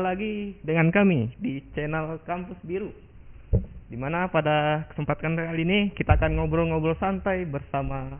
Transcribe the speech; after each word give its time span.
berjumpa 0.00 0.16
lagi 0.16 0.56
dengan 0.64 0.88
kami 0.88 1.28
di 1.36 1.60
channel 1.76 2.16
Kampus 2.24 2.56
Biru. 2.64 2.88
Di 3.92 3.98
mana 4.00 4.32
pada 4.32 4.88
kesempatan 4.88 5.36
kali 5.36 5.60
ini 5.60 5.78
kita 5.92 6.16
akan 6.16 6.40
ngobrol-ngobrol 6.40 6.96
santai 6.96 7.44
bersama 7.44 8.16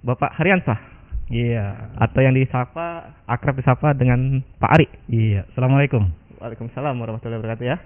Bapak 0.00 0.32
Haryansah 0.40 0.80
Iya. 1.28 1.92
atau 2.00 2.20
yang 2.20 2.32
disapa 2.36 3.16
akrab 3.28 3.56
disapa 3.60 3.92
dengan 3.92 4.40
Pak 4.56 4.70
Ari. 4.80 4.88
Iya. 5.12 5.44
Assalamualaikum. 5.52 6.08
Waalaikumsalam 6.40 6.96
warahmatullahi 6.96 7.40
wabarakatuh 7.40 7.66
ya. 7.68 7.76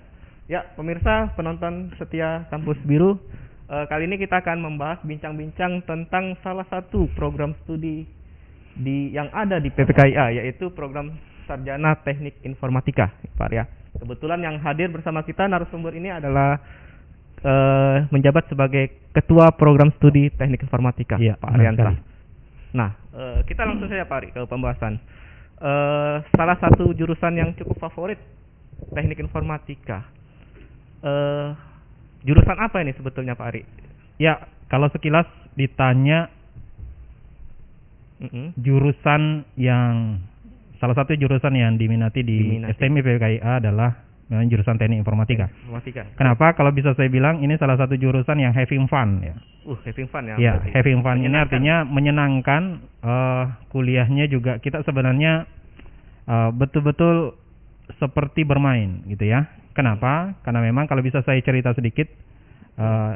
Ya, 0.49 0.61
pemirsa 0.79 1.35
penonton 1.35 1.91
setia 1.99 2.47
Kampus 2.55 2.79
Biru, 2.87 3.19
eh, 3.67 3.85
kali 3.91 4.07
ini 4.11 4.19
kita 4.19 4.43
akan 4.43 4.63
membahas 4.63 5.03
bincang-bincang 5.03 5.83
tentang 5.87 6.39
salah 6.43 6.67
satu 6.71 7.11
program 7.19 7.55
studi 7.63 8.07
di 8.79 9.11
yang 9.11 9.27
ada 9.35 9.59
di 9.59 9.75
PPKIA 9.75 10.39
yaitu 10.39 10.71
program 10.71 11.19
Sarjana 11.49 11.97
Teknik 12.05 12.45
Informatika, 12.45 13.09
Pak 13.41 13.51
ya. 13.51 13.65
Kebetulan 13.97 14.45
yang 14.45 14.61
hadir 14.61 14.93
bersama 14.93 15.25
kita 15.25 15.49
narasumber 15.49 15.97
ini 15.97 16.13
adalah 16.13 16.61
eh, 17.41 17.97
menjabat 18.13 18.53
sebagai 18.53 19.09
Ketua 19.17 19.51
Program 19.57 19.89
Studi 19.97 20.29
Teknik 20.29 20.63
Informatika, 20.63 21.17
Iya, 21.17 21.41
Pak 21.41 21.57
sekali. 21.57 21.97
Nah, 22.77 22.93
eh, 23.17 23.41
kita 23.49 23.65
langsung 23.65 23.89
saja 23.89 24.05
Pak 24.05 24.19
Ari 24.21 24.29
ke 24.37 24.41
pembahasan. 24.45 25.01
Eh, 25.59 26.17
salah 26.39 26.57
satu 26.63 26.95
jurusan 26.95 27.35
yang 27.35 27.51
cukup 27.59 27.83
favorit 27.83 28.21
teknik 28.95 29.19
informatika. 29.19 30.07
Eh, 31.03 31.49
jurusan 32.23 32.59
apa 32.63 32.79
ini 32.79 32.95
sebetulnya 32.95 33.35
Pak 33.35 33.49
Ari? 33.51 33.63
Ya, 34.23 34.39
kalau 34.71 34.87
sekilas 34.95 35.27
ditanya 35.59 36.31
Mm-mm. 38.23 38.55
jurusan 38.55 39.47
yang 39.59 40.23
salah 40.79 40.95
satu 40.95 41.15
jurusan 41.15 41.55
yang 41.55 41.75
diminati 41.79 42.23
di 42.23 42.59
Diminati. 42.59 42.75
STMI 42.79 43.01
PPKIA 43.03 43.53
adalah 43.63 43.91
memang 44.29 44.47
jurusan 44.47 44.77
Teknik 44.79 45.03
Informatika. 45.03 45.51
Informatika. 45.51 46.03
Kenapa? 46.15 46.55
Kalau 46.55 46.71
bisa 46.71 46.95
saya 46.95 47.11
bilang 47.11 47.43
ini 47.43 47.59
salah 47.59 47.75
satu 47.81 47.99
jurusan 47.99 48.39
yang 48.39 48.55
having 48.55 48.87
fun 48.87 49.25
ya. 49.25 49.35
Uh, 49.67 49.77
having 49.85 50.09
fun 50.09 50.25
ya. 50.29 50.37
Ya, 50.39 50.53
berarti. 50.61 50.71
having 50.77 51.01
fun 51.03 51.17
ini 51.25 51.37
artinya 51.37 51.83
menyenangkan 51.85 52.63
eh, 53.03 53.45
kuliahnya 53.73 54.31
juga 54.31 54.63
kita 54.63 54.85
sebenarnya 54.87 55.49
eh, 56.29 56.51
betul-betul 56.55 57.35
seperti 57.97 58.45
bermain 58.45 59.03
gitu 59.09 59.27
ya. 59.27 59.49
Kenapa? 59.73 60.35
Karena 60.43 60.61
memang 60.61 60.91
kalau 60.91 61.01
bisa 61.01 61.25
saya 61.25 61.41
cerita 61.41 61.73
sedikit 61.73 62.07
eh, 62.77 63.13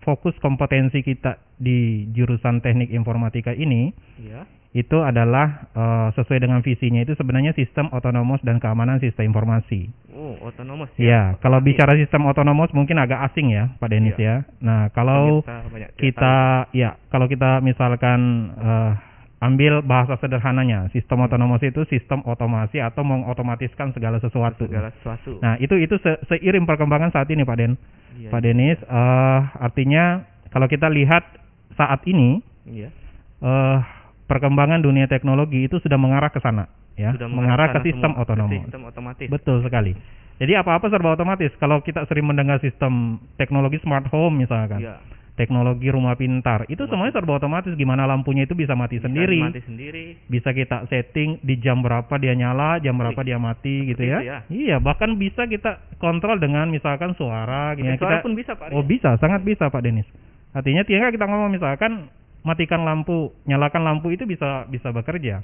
fokus 0.00 0.32
kompetensi 0.38 1.00
kita 1.00 1.36
di 1.56 2.08
jurusan 2.10 2.58
teknik 2.58 2.88
informatika 2.88 3.52
ini 3.52 3.92
Iya. 4.16 4.44
itu 4.72 4.96
adalah 4.98 5.66
eh, 5.70 6.08
sesuai 6.14 6.40
dengan 6.40 6.62
visinya 6.62 7.00
itu 7.00 7.12
sebenarnya 7.12 7.52
sistem 7.52 7.90
otonomos 7.90 8.38
dan 8.40 8.56
keamanan 8.56 8.96
sistem 8.98 9.28
informasi. 9.28 9.90
Oh, 10.14 10.38
otonomos 10.42 10.86
Ya, 10.94 11.34
kalau 11.38 11.58
Otomatis. 11.58 11.66
bicara 11.74 11.92
sistem 11.96 12.22
otonomos 12.24 12.70
mungkin 12.70 12.96
agak 12.96 13.18
asing 13.26 13.50
ya, 13.50 13.74
Pak 13.76 13.88
Denis 13.88 14.14
Iya. 14.14 14.44
ya. 14.44 14.58
Nah, 14.60 14.88
kalau 14.90 15.42
tidak 15.42 15.90
kita 15.96 16.34
ya 16.70 16.94
kalau 17.08 17.26
kita 17.26 17.58
misalkan 17.60 18.20
eh, 18.56 18.92
ambil 19.40 19.80
bahasa 19.80 20.20
sederhananya 20.20 20.92
sistem 20.92 21.24
otonomos 21.24 21.64
itu 21.64 21.80
sistem 21.88 22.20
otomasi 22.22 22.76
atau 22.76 23.00
mengotomatiskan 23.00 23.90
segala 23.90 24.20
sesuatu 24.20 24.68
segala 24.68 24.92
sesuatu. 25.00 25.40
nah 25.40 25.56
itu 25.56 25.80
itu 25.80 25.96
se- 25.96 26.20
seiring 26.28 26.68
perkembangan 26.68 27.08
saat 27.10 27.28
ini 27.28 27.42
Pak 27.42 27.56
Den 27.56 27.74
Iya, 28.10 28.28
Pak 28.28 28.40
Denis 28.42 28.76
eh, 28.76 29.40
artinya 29.56 30.20
kalau 30.50 30.66
kita 30.66 30.90
lihat 30.90 31.24
saat 31.72 32.04
ini 32.04 32.44
Iya. 32.68 32.92
eh, 33.40 33.78
perkembangan 34.26 34.78
dunia 34.78 35.06
teknologi 35.06 35.64
itu 35.64 35.80
sudah 35.80 35.96
mengarah 35.96 36.28
ke 36.28 36.38
sana 36.38 36.68
ya 36.94 37.16
Sudah 37.16 37.26
mengarah 37.26 37.72
ke 37.72 37.80
sana 37.80 37.86
sistem 37.86 38.10
ke 38.12 38.20
otonomos 38.20 38.60
Sistem 38.60 38.82
otomatis. 38.84 39.26
Betul 39.26 39.56
sekali. 39.64 39.92
Jadi 40.36 40.56
apa-apa 40.56 40.88
serba 40.88 41.12
otomatis. 41.12 41.52
Kalau 41.56 41.80
kita 41.80 42.08
sering 42.08 42.24
mendengar 42.24 42.56
sistem 42.60 43.20
teknologi 43.36 43.76
smart 43.80 44.08
home 44.08 44.40
misalkan, 44.40 44.80
Iya. 44.80 44.96
Teknologi 45.40 45.88
rumah 45.88 46.12
pintar, 46.20 46.68
itu 46.68 46.84
Rumah 46.84 46.90
semuanya 46.92 47.14
serba 47.16 47.40
otomatis. 47.40 47.72
Gimana 47.72 48.04
lampunya 48.04 48.44
itu 48.44 48.52
bisa 48.52 48.76
mati 48.76 49.00
Bisa 49.00 49.08
sendiri, 49.08 49.40
mati 49.40 49.64
sendiri. 49.64 50.04
bisa 50.28 50.52
kita 50.52 50.84
setting 50.92 51.40
di 51.40 51.56
jam 51.56 51.80
berapa 51.80 52.12
dia 52.20 52.36
nyala, 52.36 52.76
jam 52.84 53.00
berapa 53.00 53.16
dia 53.24 53.40
mati 53.40 53.88
gitu 53.88 54.04
ya. 54.04 54.20
ya. 54.20 54.38
Iya, 54.52 54.76
bahkan 54.84 55.16
bisa 55.16 55.48
kita 55.48 55.96
kontrol 55.96 56.36
dengan 56.36 56.68
misalkan 56.68 57.16
suara. 57.16 57.72
Pakai 57.72 57.88
ya, 57.88 57.96
suara 57.96 58.20
kita, 58.20 58.26
pun 58.28 58.34
bisa, 58.36 58.52
Pak. 58.52 58.76
Oh 58.76 58.84
bisa, 58.84 59.16
sangat 59.16 59.40
bisa 59.40 59.72
Pak 59.72 59.80
Denis. 59.80 60.04
Artinya 60.52 60.84
tinggal 60.84 61.08
kita 61.08 61.24
ngomong 61.24 61.48
misalkan 61.48 62.12
matikan 62.44 62.84
lampu, 62.84 63.32
nyalakan 63.48 63.86
lampu 63.86 64.12
itu 64.12 64.28
bisa 64.28 64.68
bisa 64.68 64.92
bekerja. 64.92 65.40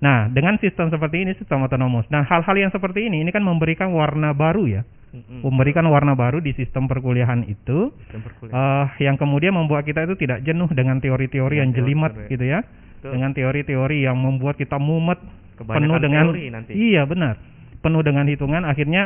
Nah, 0.00 0.32
dengan 0.32 0.56
sistem 0.56 0.88
seperti 0.88 1.28
ini 1.28 1.36
sistem 1.36 1.60
otonomos. 1.68 2.08
Nah, 2.08 2.24
hal-hal 2.24 2.56
yang 2.56 2.72
seperti 2.72 3.06
ini 3.06 3.20
ini 3.20 3.30
kan 3.30 3.44
memberikan 3.44 3.92
warna 3.92 4.32
baru 4.32 4.64
ya. 4.64 4.82
Mm-mm. 5.10 5.42
Memberikan 5.42 5.82
warna 5.90 6.14
baru 6.14 6.38
di 6.38 6.54
sistem 6.54 6.86
perkuliahan 6.86 7.42
itu 7.44 7.90
Sistem 8.06 8.22
perkuliahan. 8.22 8.54
eh 8.54 8.86
yang 9.02 9.18
kemudian 9.18 9.50
membuat 9.52 9.82
kita 9.82 10.06
itu 10.06 10.14
tidak 10.14 10.46
jenuh 10.46 10.70
dengan 10.70 10.98
teori-teori 10.98 11.58
yang 11.58 11.74
Dengan 11.74 11.78
jelimet 11.82 12.12
teori-teori. 12.14 12.32
gitu 12.32 12.44
ya. 12.46 12.60
Betul. 12.62 13.10
Dengan 13.18 13.30
teori-teori 13.32 13.96
yang 14.06 14.16
membuat 14.16 14.54
kita 14.54 14.78
mumet 14.78 15.18
Kebanyakan 15.58 15.76
penuh 15.76 15.96
dengan 15.98 16.24
teori 16.30 16.44
nanti. 16.48 16.72
Iya, 16.72 17.02
benar. 17.04 17.34
Penuh 17.80 18.02
dengan 18.02 18.24
hitungan 18.24 18.62
akhirnya 18.62 19.02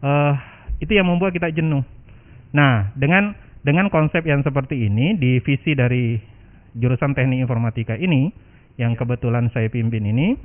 eh 0.00 0.34
itu 0.78 0.92
yang 0.92 1.06
membuat 1.06 1.32
kita 1.32 1.50
jenuh. 1.50 1.82
Nah, 2.52 2.94
dengan 2.94 3.34
dengan 3.64 3.88
konsep 3.88 4.22
yang 4.22 4.44
seperti 4.44 4.86
ini 4.86 5.16
di 5.16 5.40
visi 5.40 5.72
dari 5.72 6.20
jurusan 6.74 7.10
Teknik 7.10 7.40
Informatika 7.40 7.96
ini 7.96 8.30
yang 8.76 8.94
Ya. 8.94 8.98
kebetulan 8.98 9.50
saya 9.50 9.66
pimpin 9.66 10.04
ini 10.04 10.36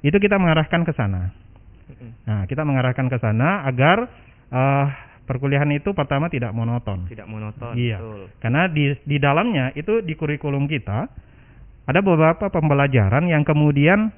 itu 0.00 0.16
kita 0.16 0.36
mengarahkan 0.36 0.84
ke 0.84 0.92
sana. 0.92 1.32
Nah, 2.26 2.44
kita 2.48 2.62
mengarahkan 2.62 3.06
ke 3.10 3.16
sana 3.20 3.66
agar 3.66 4.08
eh 4.52 4.88
perkuliahan 5.26 5.70
itu 5.72 5.94
pertama 5.94 6.28
tidak 6.28 6.52
monoton. 6.52 7.06
Tidak 7.08 7.24
monoton. 7.24 7.72
Iya. 7.78 7.98
Betul. 7.98 8.22
Karena 8.42 8.62
di 8.68 8.84
di 9.06 9.16
dalamnya 9.16 9.72
itu 9.72 10.02
di 10.02 10.12
kurikulum 10.18 10.66
kita 10.66 11.08
ada 11.82 12.00
beberapa 12.02 12.46
pembelajaran 12.52 13.26
yang 13.26 13.42
kemudian 13.42 14.10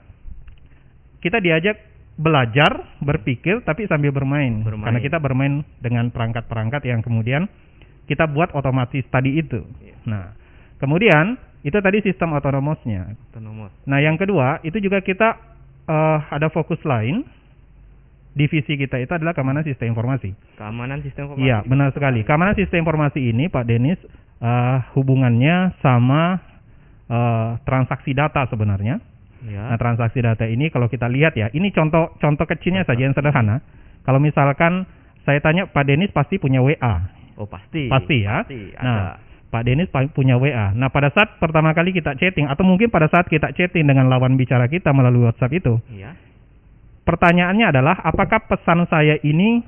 kita 1.25 1.41
diajak 1.41 1.81
belajar, 2.15 2.99
berpikir 3.03 3.65
tapi 3.65 3.89
sambil 3.91 4.15
bermain. 4.15 4.63
Bermain. 4.63 4.87
Karena 4.91 5.01
kita 5.03 5.19
bermain 5.19 5.65
dengan 5.81 6.11
perangkat-perangkat 6.13 6.83
yang 6.87 7.01
kemudian 7.01 7.49
kita 8.05 8.29
buat 8.29 8.53
otomatis 8.53 9.03
tadi 9.09 9.41
itu. 9.41 9.65
Iya. 9.81 9.97
Nah, 10.05 10.27
kemudian 10.79 11.41
itu 11.65 11.79
tadi 11.81 12.05
sistem 12.05 12.37
otonomosnya. 12.37 13.17
Otonomos. 13.33 13.73
Nah, 13.89 13.99
yang 13.99 14.21
kedua 14.21 14.61
itu 14.61 14.77
juga 14.79 15.01
kita 15.01 15.41
eh, 15.89 16.19
ada 16.29 16.53
fokus 16.53 16.79
lain 16.85 17.25
divisi 18.35 18.75
kita 18.75 18.99
itu 18.99 19.15
adalah 19.15 19.33
keamanan 19.33 19.63
sistem 19.63 19.95
informasi. 19.95 20.35
Keamanan 20.59 21.01
sistem 21.07 21.31
informasi. 21.31 21.47
Iya, 21.47 21.59
benar 21.65 21.89
sekali. 21.95 22.21
Keamanan 22.27 22.55
sistem 22.59 22.83
informasi 22.83 23.21
ini, 23.31 23.47
Pak 23.47 23.65
Denis, 23.65 23.99
eh, 24.43 24.79
hubungannya 24.99 25.79
sama 25.81 26.53
eh, 27.05 27.51
transaksi 27.63 28.17
data 28.17 28.49
sebenarnya. 28.51 28.97
Ya. 29.45 29.71
Nah, 29.71 29.77
transaksi 29.77 30.25
data 30.25 30.49
ini 30.49 30.73
kalau 30.73 30.89
kita 30.89 31.05
lihat 31.05 31.37
ya, 31.37 31.53
ini 31.53 31.69
contoh 31.69 32.17
contoh 32.17 32.49
kecilnya 32.49 32.83
saja 32.89 33.05
yang 33.05 33.13
sederhana. 33.13 33.61
Kalau 34.09 34.17
misalkan 34.17 34.89
saya 35.29 35.41
tanya 35.45 35.69
Pak 35.69 35.85
Denis 35.85 36.09
pasti 36.17 36.41
punya 36.41 36.65
WA. 36.65 36.95
Oh, 37.37 37.45
pasti. 37.45 37.93
Pasti 37.93 38.25
ya. 38.25 38.41
Pasti 38.41 38.73
ada. 38.73 38.85
Nah, 38.89 39.13
Pak 39.53 39.63
Denis 39.63 39.87
punya 40.11 40.35
WA. 40.35 40.75
Nah, 40.75 40.91
pada 40.91 41.15
saat 41.15 41.39
pertama 41.39 41.71
kali 41.71 41.95
kita 41.95 42.19
chatting 42.19 42.51
atau 42.51 42.67
mungkin 42.67 42.91
pada 42.91 43.07
saat 43.07 43.31
kita 43.31 43.55
chatting 43.55 43.87
dengan 43.87 44.11
lawan 44.11 44.35
bicara 44.35 44.67
kita 44.67 44.91
melalui 44.91 45.31
WhatsApp 45.31 45.55
itu, 45.55 45.79
Iya. 45.95 46.11
Pertanyaannya 47.05 47.67
adalah 47.71 47.97
apakah 48.01 48.45
pesan 48.45 48.89
saya 48.89 49.17
ini 49.21 49.63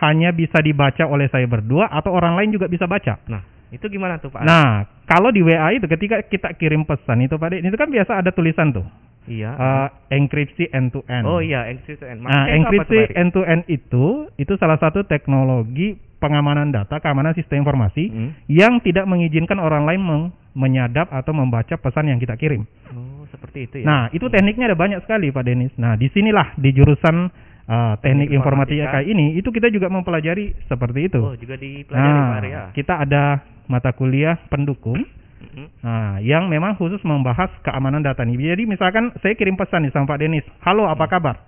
hanya 0.00 0.30
bisa 0.30 0.58
dibaca 0.58 1.04
oleh 1.04 1.28
saya 1.28 1.44
berdua 1.44 1.88
atau 1.88 2.10
orang 2.10 2.36
lain 2.36 2.50
juga 2.50 2.66
bisa 2.66 2.84
baca? 2.84 3.20
Nah, 3.26 3.42
itu 3.70 3.86
gimana 3.86 4.18
tuh, 4.18 4.32
Pak? 4.32 4.42
Nah, 4.42 4.84
kalau 5.04 5.30
di 5.30 5.40
WA 5.40 5.70
itu 5.72 5.86
ketika 5.86 6.22
kita 6.22 6.56
kirim 6.56 6.82
pesan 6.82 7.22
itu 7.22 7.36
Pak 7.36 7.54
itu 7.54 7.76
kan 7.76 7.88
biasa 7.88 8.20
ada 8.20 8.30
tulisan 8.30 8.72
tuh. 8.72 8.86
iya. 9.28 9.52
eh, 9.52 9.88
enkripsi 10.16 10.72
end 10.72 10.90
to 10.90 11.04
end. 11.06 11.28
oh 11.28 11.38
iya, 11.38 11.68
enkripsi 11.68 12.02
end. 12.02 12.24
Nah, 12.24 12.26
Maksudnya 12.26 12.48
apa 12.48 12.56
enkripsi 12.56 12.98
end 13.14 13.30
to 13.30 13.42
end 13.44 13.62
itu 13.68 14.04
itu 14.34 14.52
salah 14.56 14.80
satu 14.80 15.04
teknologi 15.04 15.94
pengamanan 16.20 16.68
data, 16.68 17.00
keamanan 17.00 17.32
sistem 17.32 17.64
informasi 17.64 18.04
Hmm. 18.12 18.30
yang 18.46 18.80
tidak 18.80 19.04
mengizinkan 19.04 19.56
orang 19.56 19.88
lain 19.88 20.00
meng- 20.00 20.32
menyadap 20.52 21.08
atau 21.08 21.32
membaca 21.32 21.76
pesan 21.76 22.10
yang 22.10 22.18
kita 22.18 22.34
kirim. 22.36 22.66
Oh, 22.90 23.09
seperti 23.30 23.58
itu 23.70 23.76
ya. 23.82 23.86
Nah, 23.86 24.02
itu 24.10 24.26
tekniknya 24.28 24.70
ada 24.70 24.78
banyak 24.78 25.00
sekali 25.06 25.30
Pak 25.30 25.44
Denis. 25.46 25.72
Nah, 25.78 25.94
di 25.96 26.10
sinilah 26.10 26.54
di 26.58 26.70
jurusan 26.74 27.30
uh, 27.70 27.94
teknik 28.02 28.28
Teknik 28.28 28.36
informatika 28.36 29.00
informatika. 29.00 29.10
ini 29.10 29.26
itu 29.38 29.48
kita 29.48 29.70
juga 29.70 29.88
mempelajari 29.88 30.54
seperti 30.66 31.00
itu. 31.08 31.20
Oh, 31.22 31.34
juga 31.38 31.54
dipelajari 31.56 32.20
Pak 32.20 32.38
Nah, 32.42 32.50
ya. 32.50 32.62
kita 32.74 32.94
ada 33.06 33.22
mata 33.70 33.94
kuliah 33.94 34.36
pendukung 34.50 35.00
Mhm. 35.40 35.66
Nah, 35.80 36.20
yang 36.20 36.52
memang 36.52 36.76
khusus 36.76 37.00
membahas 37.00 37.48
keamanan 37.64 38.04
data 38.04 38.20
nih. 38.28 38.52
Jadi 38.52 38.68
misalkan 38.68 39.08
saya 39.24 39.32
kirim 39.32 39.56
pesan 39.56 39.88
nih 39.88 39.92
sama 39.96 40.04
Pak 40.12 40.20
Denis, 40.20 40.44
halo 40.60 40.84
apa 40.84 41.08
kabar? 41.08 41.40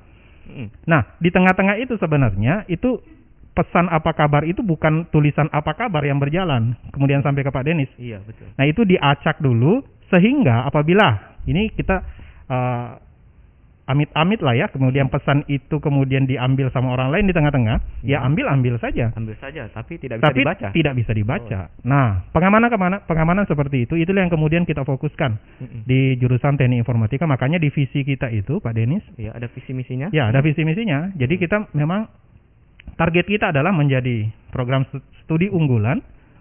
Mhm. 0.49 0.89
Nah, 0.89 1.05
di 1.21 1.29
tengah-tengah 1.29 1.77
itu 1.77 2.01
sebenarnya 2.01 2.65
itu 2.73 2.99
pesan 3.53 3.93
apa 3.93 4.17
kabar 4.17 4.49
itu 4.49 4.65
bukan 4.65 5.05
tulisan 5.13 5.45
apa 5.53 5.77
kabar 5.77 6.01
yang 6.09 6.17
berjalan 6.17 6.73
kemudian 6.89 7.21
sampai 7.21 7.45
ke 7.45 7.53
Pak 7.53 7.65
Denis. 7.69 7.91
Iya, 8.01 8.25
betul. 8.25 8.49
Nah, 8.57 8.65
itu 8.65 8.81
diacak 8.89 9.37
dulu 9.45 9.85
sehingga 10.09 10.65
apabila 10.65 11.32
ini 11.45 11.71
kita 11.71 11.97
eh, 12.47 12.91
amit-amit 13.83 14.39
lah 14.39 14.55
ya, 14.55 14.71
kemudian 14.71 15.11
pesan 15.11 15.43
itu 15.51 15.83
kemudian 15.83 16.23
diambil 16.23 16.71
sama 16.71 16.95
orang 16.95 17.11
lain 17.11 17.27
di 17.27 17.35
tengah-tengah, 17.35 17.83
ya 18.07 18.15
Ya. 18.15 18.19
ambil 18.23 18.47
ambil 18.47 18.79
saja. 18.79 19.11
Ambil 19.13 19.35
saja, 19.37 19.67
tapi 19.69 19.99
tidak 19.99 20.23
bisa 20.23 20.27
Tapi 20.31 20.39
dibaca. 20.39 20.67
Oh. 20.71 20.73
tidak 20.73 20.95
bisa 20.95 21.13
dibaca. 21.13 21.61
Nah, 21.83 22.09
pengamanan 22.31 22.71
ke 22.71 22.79
mana, 22.79 22.97
pengamanan 23.03 23.45
seperti 23.45 23.85
itu, 23.85 23.99
itulah 23.99 24.23
yang 24.23 24.31
kemudian 24.31 24.63
kita 24.63 24.87
fokuskan 24.87 25.35
Mm-mm. 25.35 25.81
di 25.83 26.15
jurusan 26.15 26.55
teknik 26.55 26.79
informatika. 26.79 27.27
Makanya 27.27 27.59
divisi 27.59 28.07
kita 28.07 28.31
itu, 28.31 28.63
Pak 28.63 28.71
Denis, 28.71 29.03
Ya, 29.19 29.35
ada 29.35 29.51
visi 29.51 29.75
misinya. 29.75 30.15
ya 30.15 30.31
ada 30.31 30.39
visi 30.41 30.63
misinya. 30.63 31.11
Jadi 31.19 31.35
kita 31.37 31.67
memang 31.75 32.07
target 32.95 33.27
kita 33.27 33.51
adalah 33.51 33.75
menjadi 33.75 34.31
program 34.51 34.87
stu- 34.89 35.03
studi 35.21 35.51
unggulan 35.51 35.99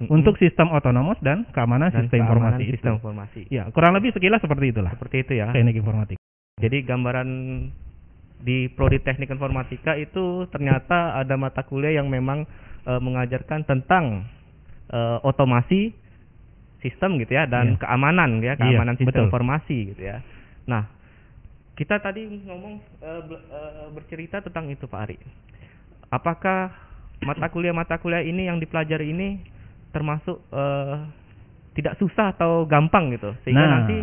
Untuk 0.08 0.34
sistem 0.38 0.72
otonomos 0.72 1.20
dan 1.20 1.46
keamanan 1.52 1.92
Dan 1.92 2.08
sistem 2.08 2.24
keamanan 2.24 2.58
informasi 2.58 2.64
sistem 2.72 2.94
itu. 2.96 2.98
informasi. 2.98 3.42
Ya, 3.50 3.64
kurang 3.70 3.94
lebih 3.94 4.10
sekilas 4.12 4.40
seperti 4.40 4.72
itulah 4.72 4.92
Seperti 4.96 5.16
itu 5.22 5.34
ya. 5.38 5.52
teknik 5.52 5.78
informatika. 5.78 6.22
Jadi 6.58 6.78
gambaran 6.82 7.30
di 8.42 8.66
prodi 8.74 8.98
teknik 8.98 9.30
informatika 9.30 9.94
itu 9.94 10.50
ternyata 10.50 11.14
ada 11.14 11.36
mata 11.36 11.62
kuliah 11.62 11.94
yang 11.94 12.10
memang 12.10 12.50
eh, 12.82 12.98
mengajarkan 12.98 13.62
tentang 13.62 14.26
eh, 14.90 15.18
otomasi 15.22 15.94
sistem 16.82 17.22
gitu 17.22 17.38
ya 17.38 17.46
dan 17.46 17.78
Iya. 17.78 17.80
keamanan 17.80 18.42
ya, 18.42 18.58
keamanan 18.58 18.98
Iya, 18.98 19.02
sistem 19.06 19.14
betul. 19.22 19.30
informasi 19.30 19.78
gitu 19.94 20.02
ya. 20.02 20.18
Nah, 20.66 20.90
kita 21.74 22.02
tadi 22.02 22.26
ngomong 22.26 22.74
be- 23.00 23.46
eh, 23.48 23.88
bercerita 23.94 24.42
tentang 24.42 24.66
itu 24.68 24.90
Pak 24.90 25.02
Ari. 25.06 25.18
Apakah 26.10 26.74
mata 27.22 27.48
kuliah-mata 27.48 28.02
kuliah 28.02 28.20
ini 28.20 28.50
yang 28.50 28.58
dipelajari 28.58 29.14
ini 29.14 29.40
termasuk 29.92 30.40
eh, 30.50 30.96
tidak 31.72 31.96
susah 31.96 32.32
atau 32.32 32.64
gampang 32.66 33.12
gitu 33.12 33.32
sehingga 33.44 33.64
Nah. 33.64 33.72
nanti 33.80 33.98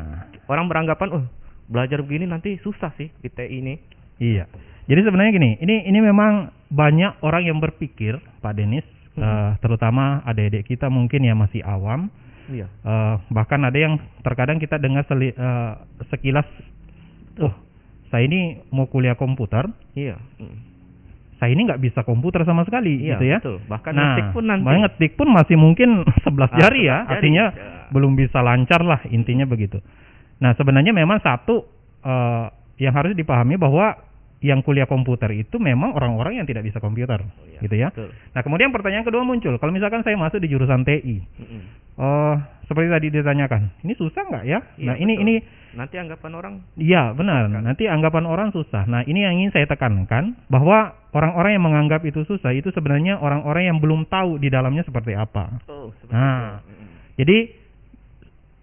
orang 0.46 0.68
beranggapan 0.68 1.08
oh 1.12 1.24
belajar 1.66 2.00
begini 2.00 2.24
nanti 2.24 2.56
susah 2.58 2.92
sih 2.94 3.12
di 3.14 3.28
TI 3.28 3.60
ini 3.60 3.74
Iya. 4.18 4.50
Jadi 4.88 5.00
sebenarnya 5.04 5.30
gini, 5.30 5.50
ini 5.60 5.86
ini 5.86 6.00
memang 6.00 6.48
banyak 6.66 7.20
orang 7.20 7.46
yang 7.46 7.60
berpikir, 7.60 8.18
Pak 8.40 8.56
Denis, 8.56 8.82
Hmm. 9.14 9.22
eh, 9.22 9.50
terutama 9.60 10.24
adik-adik 10.24 10.66
kita 10.66 10.88
mungkin 10.88 11.22
yang 11.22 11.38
masih 11.38 11.62
awam, 11.62 12.10
iya 12.48 12.66
eh, 12.66 13.14
bahkan 13.28 13.62
ada 13.62 13.76
yang 13.76 13.94
terkadang 14.22 14.58
kita 14.58 14.74
dengar 14.74 15.04
seli- 15.04 15.36
eh, 15.36 15.72
sekilas, 16.08 16.48
oh, 17.38 17.54
saya 18.08 18.24
ini 18.24 18.58
mau 18.70 18.86
kuliah 18.86 19.14
komputer, 19.14 19.68
iya. 19.92 20.18
Saya 21.38 21.54
ini 21.54 21.70
nggak 21.70 21.78
bisa 21.78 22.00
komputer 22.02 22.42
sama 22.42 22.66
sekali, 22.66 22.98
iya 22.98 23.14
gitu 23.14 23.24
ya. 23.30 23.38
betul 23.38 23.56
bahkan 23.70 23.94
nah, 23.94 24.18
ngetik 24.18 24.28
pun 24.34 24.44
nanti 24.50 24.64
bahkan 24.66 24.82
ngetik 24.86 25.12
pun 25.14 25.28
masih 25.30 25.56
mungkin 25.58 25.88
11 26.26 26.26
Ah, 26.26 26.48
jari 26.58 26.82
11 26.82 26.90
ya, 26.90 26.96
jari, 26.98 27.12
artinya 27.14 27.44
ya. 27.54 27.70
belum 27.94 28.12
bisa 28.18 28.38
lancar 28.42 28.80
lah 28.82 29.00
intinya 29.08 29.46
begitu. 29.46 29.78
Nah 30.42 30.54
sebenarnya 30.58 30.90
memang 30.90 31.22
satu 31.22 31.62
eh, 32.02 32.46
yang 32.78 32.94
harus 32.94 33.14
dipahami 33.14 33.58
bahwa 33.58 34.07
yang 34.38 34.62
kuliah 34.62 34.86
komputer 34.86 35.26
itu 35.34 35.58
memang 35.58 35.92
orang-orang 35.92 36.38
yang 36.38 36.46
tidak 36.46 36.62
bisa 36.62 36.78
komputer, 36.78 37.18
Oh, 37.18 37.42
iya, 37.44 37.58
gitu 37.58 37.74
ya. 37.74 37.88
betul. 37.90 38.10
Nah 38.32 38.40
kemudian 38.40 38.70
pertanyaan 38.70 39.02
kedua 39.02 39.26
muncul, 39.26 39.58
kalau 39.58 39.74
misalkan 39.74 40.06
saya 40.06 40.14
masuk 40.14 40.38
di 40.38 40.46
jurusan 40.46 40.86
TI, 40.86 41.18
Mm-mm. 41.42 41.62
eh 41.98 42.34
seperti 42.64 42.86
tadi 42.86 43.06
ditanyakan, 43.10 43.82
ini 43.82 43.98
susah 43.98 44.22
nggak 44.28 44.44
ya? 44.46 44.60
Iya, 44.78 44.86
nah 44.86 44.94
ini 44.94 45.12
betul. 45.16 45.24
ini 45.26 45.34
nanti 45.68 45.94
anggapan 45.98 46.32
orang 46.34 46.54
Iya 46.74 47.02
benar. 47.12 47.50
Nanti 47.50 47.84
anggapan 47.88 48.24
orang 48.24 48.48
susah. 48.52 48.84
Nah 48.84 49.02
ini 49.02 49.26
yang 49.26 49.34
ingin 49.36 49.50
saya 49.50 49.66
tekankan 49.66 50.38
bahwa 50.46 50.94
orang-orang 51.10 51.58
yang 51.58 51.64
menganggap 51.64 52.04
itu 52.04 52.22
susah 52.22 52.54
itu 52.54 52.70
sebenarnya 52.70 53.18
orang-orang 53.18 53.72
yang 53.72 53.78
belum 53.82 54.06
tahu 54.06 54.38
di 54.38 54.48
dalamnya 54.48 54.84
seperti 54.84 55.18
apa. 55.18 55.58
oh 55.66 55.90
seperti 55.98 56.14
Nah. 56.14 56.62
itu. 56.62 56.84
Jadi 57.18 57.38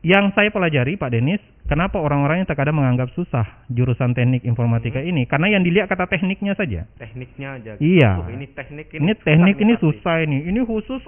yang 0.06 0.30
saya 0.32 0.54
pelajari 0.54 0.96
Pak 0.96 1.10
Denis, 1.12 1.42
kenapa 1.66 1.98
orang-orang 1.98 2.42
yang 2.42 2.48
terkadang 2.48 2.76
menganggap 2.76 3.10
susah 3.12 3.66
jurusan 3.68 4.12
teknik 4.12 4.42
informatika 4.42 4.98
Hmm. 4.98 5.10
ini? 5.10 5.24
Karena 5.26 5.50
yang 5.50 5.62
dilihat 5.62 5.86
kata 5.86 6.06
tekniknya 6.06 6.54
saja. 6.54 6.86
tekniknya 6.96 7.48
aja 7.58 7.72
Iya. 7.78 8.12
Oh, 8.18 8.30
ini 8.30 8.46
teknik 8.50 8.90
Ini 8.90 9.12
teknik 9.20 9.56
nih 9.56 9.64
ini 9.64 9.74
susah 9.78 10.16
ini. 10.22 10.46
Ini 10.46 10.60
khusus 10.62 11.02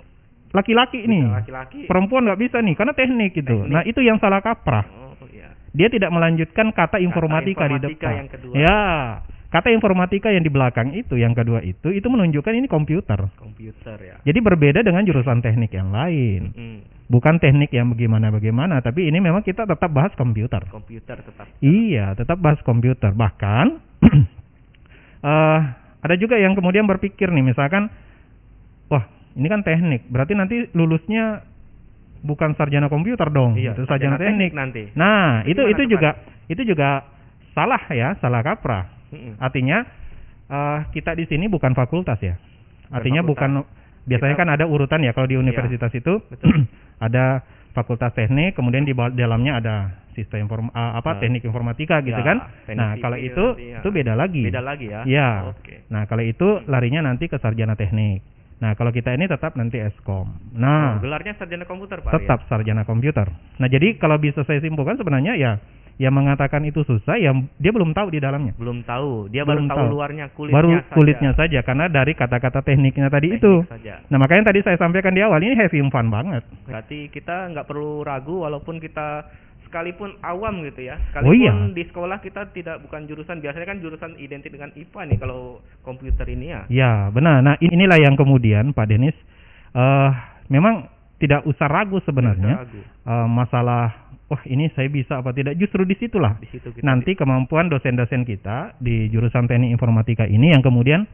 laki-laki 0.50 1.04
ini. 1.04 1.21
laki-laki 1.24 1.86
Perempuan 1.86 2.25
nggak 2.25 2.39
bisa 2.39 2.57
nih 2.59 2.74
karena 2.74 2.94
teknik 2.94 3.31
itu. 3.33 3.45
Teknik. 3.45 3.69
Nah 3.69 3.83
itu 3.83 4.00
yang 4.00 4.18
salah 4.18 4.39
kaprah. 4.39 4.86
oh 4.88 5.27
iya 5.30 5.51
Dia 5.71 5.88
tidak 5.88 6.09
melanjutkan 6.09 6.71
kata 6.71 6.98
informatika, 6.98 7.68
di 7.68 7.77
informatika 7.77 8.07
depan. 8.07 8.18
yang 8.18 8.30
kedua. 8.31 8.54
Ya, 8.56 8.80
kata 9.48 9.69
informatika 9.69 10.27
yang 10.33 10.42
di 10.42 10.50
belakang 10.50 10.89
itu, 10.92 11.15
yang 11.15 11.31
kedua 11.31 11.62
itu, 11.62 11.94
itu 11.94 12.07
menunjukkan 12.07 12.50
ini 12.51 12.65
komputer. 12.65 13.30
komputer 13.36 13.98
ya 14.01 14.15
Jadi 14.24 14.39
berbeda 14.42 14.81
dengan 14.81 15.06
jurusan 15.06 15.38
teknik 15.39 15.69
yang 15.71 15.94
lain. 15.94 16.50
Mm. 16.51 16.80
Bukan 17.07 17.39
teknik 17.39 17.71
yang 17.71 17.95
bagaimana-bagaimana, 17.95 18.83
tapi 18.83 19.07
ini 19.07 19.24
memang 19.24 19.39
kita 19.39 19.63
tetap 19.63 19.88
bahas 19.95 20.12
komputer. 20.19 20.59
komputer 20.68 21.24
tetap 21.24 21.48
Iya, 21.63 22.12
tetap 22.19 22.36
bahas 22.44 22.59
komputer. 22.68 23.15
Bahkan 23.15 23.65
eh 25.31 25.59
ada 26.04 26.15
juga 26.19 26.36
yang 26.36 26.51
kemudian 26.51 26.83
berpikir 26.83 27.31
nih, 27.31 27.48
misalkan, 27.48 27.88
wah 28.92 29.07
ini 29.39 29.48
kan 29.48 29.63
teknik, 29.63 30.04
berarti 30.12 30.36
nanti 30.36 30.56
lulusnya 30.75 31.48
bukan 32.27 32.59
sarjana 32.59 32.92
komputer 32.92 33.31
dong, 33.31 33.56
iya 33.56 33.71
itu 33.71 33.88
sarjana, 33.88 34.19
teknik. 34.19 34.51
nanti 34.51 34.92
Nah, 34.98 35.48
Itu 35.48 35.63
itu 35.63 35.88
itu 35.88 35.95
juga 35.95 36.19
itu 36.51 36.62
juga 36.68 37.07
salah 37.56 37.81
ya, 37.88 38.19
salah 38.19 38.44
kaprah. 38.44 38.83
Mm-mm. 39.15 39.39
Artinya 39.39 39.88
eh, 40.51 40.80
kita 40.92 41.15
di 41.15 41.24
sini 41.24 41.48
bukan 41.48 41.71
fakultas 41.71 42.19
ya. 42.19 42.36
Artinya 42.92 43.24
bukan 43.24 43.63
biasanya 44.07 44.33
Kita- 44.33 44.48
kan 44.48 44.56
ada 44.56 44.65
urutan 44.65 45.04
ya 45.04 45.12
kalau 45.12 45.27
di 45.27 45.36
universitas 45.36 45.92
itu 45.92 46.24
betul. 46.25 46.65
ada 47.06 47.44
fakultas 47.71 48.09
teknik, 48.12 48.57
kemudian 48.57 48.81
di 48.81 48.95
dalamnya 49.13 49.62
ada 49.62 49.75
sistem 50.18 50.50
inform 50.50 50.74
eh, 50.74 50.92
apa 50.98 51.13
Eh, 51.13 51.18
teknik 51.21 51.45
informatika 51.45 52.01
gitu 52.01 52.18
ya, 52.18 52.25
kan. 52.25 52.38
Nah, 52.74 52.98
kalau 52.98 53.21
itu 53.21 53.38
nanti 53.54 53.69
ya. 53.69 53.80
itu 53.86 53.89
beda 53.94 54.13
lagi. 54.18 54.44
beda 54.44 54.62
lagi 54.65 54.86
ya 54.89 55.02
Iya. 55.06 55.30
oke 55.52 55.76
Nah, 55.94 56.09
kalau 56.09 56.23
itu 56.23 56.47
larinya 56.66 57.06
nanti 57.06 57.28
ke 57.28 57.37
sarjana 57.37 57.78
teknik. 57.78 58.26
Nah, 58.57 58.73
kalau 58.73 58.90
kita 58.90 59.14
ini 59.14 59.30
tetap 59.30 59.54
nanti 59.54 59.78
Eskom. 59.78 60.33
Nah, 60.57 60.97
Oh, 60.97 61.06
gelarnya 61.06 61.37
sarjana 61.37 61.69
komputer 61.69 62.02
pak 62.02 62.18
tetap 62.18 62.49
sarjana 62.49 62.81
komputer. 62.81 63.30
Nah, 63.61 63.69
jadi 63.69 64.02
kalau 64.02 64.18
bisa 64.18 64.42
saya 64.42 64.57
simpulkan 64.57 64.97
sebenarnya 64.97 65.37
ya 65.37 65.61
yang 65.97 66.13
mengatakan 66.13 66.61
itu 66.61 66.81
susah 66.81 67.18
ya 67.18 67.33
dia 67.56 67.71
belum 67.71 67.89
tahu 67.92 68.07
di 68.09 68.19
dalamnya. 68.19 68.54
belum 68.54 68.81
tahu 68.83 69.27
dia 69.27 69.42
Belum 69.42 69.66
baru 69.66 69.73
tahu 69.73 69.80
tahu. 69.81 69.89
luarnya 69.92 70.25
kulitnya 70.30 70.54
Baru 70.54 70.69
saja. 70.71 70.94
kulitnya 70.94 71.31
saja 71.33 71.59
karena 71.61 71.85
dari 71.87 72.13
kata-kata 72.13 72.59
tekniknya 72.61 73.07
tadi 73.07 73.27
Teknik 73.27 73.42
itu. 73.42 73.54
saja. 73.66 73.94
Nah, 74.07 74.18
makanya 74.18 74.44
tadi 74.47 74.61
saya 74.61 74.77
sampaikan 74.77 75.11
di 75.11 75.19
awal 75.19 75.39
ini 75.39 75.54
having 75.54 75.89
fun 75.89 76.07
banget. 76.07 76.45
berarti 76.63 77.09
kita 77.09 77.49
nggak 77.49 77.66
perlu 77.66 78.01
ragu 78.01 78.39
walaupun 78.39 78.77
kita 78.77 79.25
sekalipun 79.63 80.16
awam 80.21 80.63
gitu 80.63 80.80
ya 80.81 80.95
Oh, 81.18 81.33
iya. 81.33 81.51
sekalipun 81.51 81.73
di 81.73 81.83
sekolah 81.83 82.18
kita 82.19 82.42
tidak 82.51 82.80
bukan 82.80 83.04
jurusan 83.04 83.37
biasanya 83.37 83.68
kan 83.68 83.77
jurusan 83.77 84.11
identik 84.16 84.47
dengan 84.49 84.71
IPA 84.71 85.01
nih 85.07 85.18
kalau 85.18 85.42
komputer 85.81 86.23
ini 86.25 86.45
ya 86.47 86.61
Ya, 86.69 86.92
benar. 87.09 87.42
Nah, 87.42 87.57
in- 87.57 87.73
inilah 87.73 87.97
yang 87.97 88.13
kemudian 88.13 88.69
Pak 88.69 88.87
Denis 88.87 89.18
eh 89.73 90.11
memang 90.47 90.87
tidak 91.18 91.42
usah 91.45 91.66
ragu 91.66 91.97
sebenarnya 92.06 92.66
ragu. 92.66 92.80
eh, 92.81 93.28
masalah 93.28 93.86
wah 94.28 94.42
ini 94.45 94.68
saya 94.76 94.86
bisa 94.88 95.19
apa 95.19 95.31
tidak. 95.31 95.56
Justru 95.57 95.81
di 95.83 95.95
situlah 95.95 96.38
di 96.38 96.47
situ 96.52 96.69
kita 96.71 96.83
nanti 96.83 97.16
kemampuan 97.16 97.68
dosen-dosen 97.68 98.21
kita 98.24 98.76
di 98.78 99.07
jurusan 99.09 99.47
teknik 99.47 99.71
informatika 99.71 100.28
ini 100.28 100.52
yang 100.54 100.62
kemudian 100.62 101.07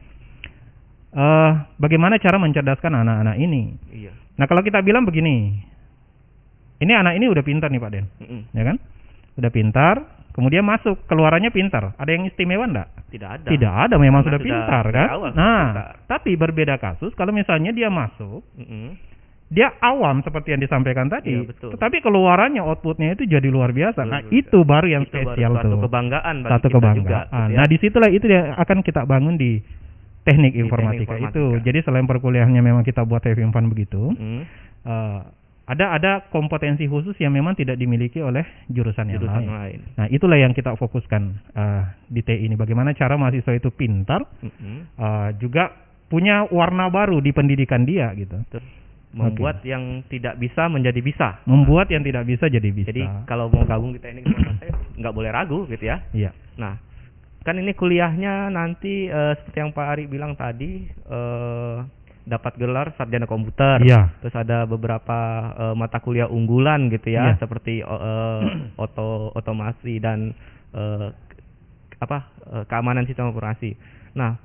eh 1.14 1.50
bagaimana 1.78 2.18
cara 2.18 2.36
mencerdaskan 2.36 2.92
anak-anak 3.00 3.36
ini. 3.38 3.62
iya 3.94 4.12
Nah, 4.34 4.50
kalau 4.50 4.66
kita 4.66 4.82
bilang 4.82 5.06
begini, 5.06 5.62
ini 6.82 6.90
anak 6.90 7.14
ini 7.14 7.30
udah 7.30 7.46
pintar 7.46 7.70
nih 7.70 7.78
Pak 7.78 7.90
Den, 7.94 8.06
Mm-mm. 8.18 8.50
ya 8.50 8.66
kan? 8.66 8.76
Udah 9.38 9.50
pintar, 9.54 9.94
kemudian 10.34 10.66
masuk, 10.66 11.06
keluarannya 11.06 11.54
pintar. 11.54 11.94
Ada 11.94 12.10
yang 12.18 12.26
istimewa 12.26 12.66
enggak? 12.66 12.90
tidak 13.14 13.30
ada 13.30 13.46
Tidak 13.46 13.70
ada, 13.86 13.94
memang 13.94 14.26
Karena 14.26 14.34
sudah 14.34 14.40
sudah 14.42 14.50
pintar 14.50 14.84
kan? 14.90 15.08
awal 15.14 15.30
nah, 15.38 15.62
pintar. 15.70 15.94
tapi 16.10 16.34
berbeda 16.34 16.74
kasus 16.82 17.14
kalau 17.14 17.30
misalnya 17.30 17.70
dia 17.70 17.86
masuk, 17.86 18.42
Mm-mm. 18.58 18.98
Dia 19.54 19.70
awam 19.78 20.18
seperti 20.20 20.50
yang 20.50 20.58
disampaikan 20.58 21.06
tadi, 21.06 21.30
Iya, 21.30 21.46
betul. 21.46 21.70
tetapi 21.78 22.02
keluarannya 22.02 22.58
outputnya 22.58 23.14
itu 23.14 23.22
jadi 23.24 23.46
luar 23.46 23.70
biasa. 23.70 24.02
Luar 24.02 24.10
nah, 24.10 24.20
biasa. 24.20 24.34
itu 24.34 24.58
baru 24.60 24.86
yang 24.90 25.04
Itu 25.06 25.14
baru 25.14 25.22
spesial 25.30 25.52
suatu 25.54 25.68
tuh. 25.70 25.80
kebanggaan 25.86 26.34
bagi 26.42 26.52
Satu 26.52 26.66
kita 26.66 26.74
kebanggaan. 26.74 26.98
juga 26.98 27.18
gitu 27.22 27.38
ya. 27.46 27.54
Nah, 27.54 27.66
di 27.70 27.76
situlah 27.78 28.10
itu 28.10 28.26
yang 28.26 28.46
akan 28.52 28.78
kita 28.82 29.02
bangun 29.04 29.34
di 29.34 29.50
teknik 29.54 29.70
Di 30.18 30.26
teknik 30.26 30.54
informatika, 30.58 31.12
itu. 31.14 31.22
informatika. 31.22 31.64
Jadi 31.64 31.78
selain 31.80 32.04
perkuliahannya 32.04 32.62
memang 32.62 32.82
kita 32.82 33.02
buat 33.02 33.22
having 33.22 33.48
fun 33.48 33.68
begitu, 33.68 34.02
Mm. 34.10 34.42
eh, 34.82 35.20
ada 35.64 35.86
ada 35.92 36.12
kompetensi 36.28 36.84
khusus 36.84 37.16
yang 37.16 37.32
memang 37.32 37.54
tidak 37.54 37.76
dimiliki 37.76 38.20
oleh 38.20 38.44
jurusan, 38.66 39.06
yang 39.06 39.16
jurusan 39.16 39.44
lain. 39.44 39.48
lain 39.48 39.78
Nah, 39.94 40.06
itulah 40.08 40.36
yang 40.36 40.50
kita 40.50 40.74
fokuskan 40.74 41.22
eh, 41.52 41.82
di 42.04 42.20
TI 42.20 42.42
ini. 42.42 42.54
Bagaimana 42.54 42.92
cara 42.92 43.14
mahasiswa 43.14 43.54
itu 43.54 43.70
pintar, 43.70 44.26
Mm-mm. 44.40 44.76
eh, 44.94 45.28
juga 45.38 45.72
punya 46.04 46.44
warna 46.46 46.88
baru 46.88 47.16
di 47.18 47.30
pendidikan 47.30 47.82
dia 47.82 48.12
gitu. 48.12 48.36
Terus 48.46 48.64
membuat 49.14 49.62
yang 49.62 49.82
tidak 50.04 50.34
bisa 50.36 50.66
menjadi 50.66 50.98
bisa 50.98 51.38
Membuat 51.44 51.86
yang 51.86 52.02
tidak 52.02 52.24
bisa 52.24 52.46
jadi 52.46 52.68
bisa. 52.68 52.90
jadi 52.90 53.06
kalau 53.24 53.46
mau 53.46 53.62
gabung 53.62 53.90
di 53.90 53.98
teknik 53.98 54.26
informatika 54.26 54.74
nggak 54.94 55.14
boleh 55.14 55.30
ragu 55.30 55.64
gitu 55.66 55.84
ya 55.84 56.02
Iya. 56.10 56.30
Nah, 56.54 56.74
kan 57.40 57.54
ini 57.54 57.72
kuliahnya 57.72 58.48
nanti 58.48 59.06
eh, 59.06 59.32
seperti 59.36 59.58
yang 59.58 59.70
Pak 59.70 59.86
Ari 59.88 60.04
bilang 60.04 60.34
tadi 60.34 60.82
eh, 60.88 61.76
dapat 62.24 62.56
gelar 62.56 62.88
sarjana 62.94 63.24
komputer. 63.24 63.78
Iya. 63.80 64.08
Terus 64.18 64.32
ada 64.34 64.64
beberapa 64.64 65.18
eh, 65.52 65.74
mata 65.74 65.98
kuliah 65.98 66.24
unggulan 66.24 66.88
gitu 66.88 67.10
ya, 67.10 67.30
Iya. 67.30 67.38
seperti 67.38 67.80
eh, 67.80 68.42
oto 68.80 69.28
otomasi 69.30 69.98
dan 69.98 70.32
eh, 70.70 71.08
apa 71.96 72.18
eh, 72.50 72.64
keamanan 72.64 73.04
sistem 73.04 73.28
operasi. 73.28 73.74
Nah, 74.14 74.38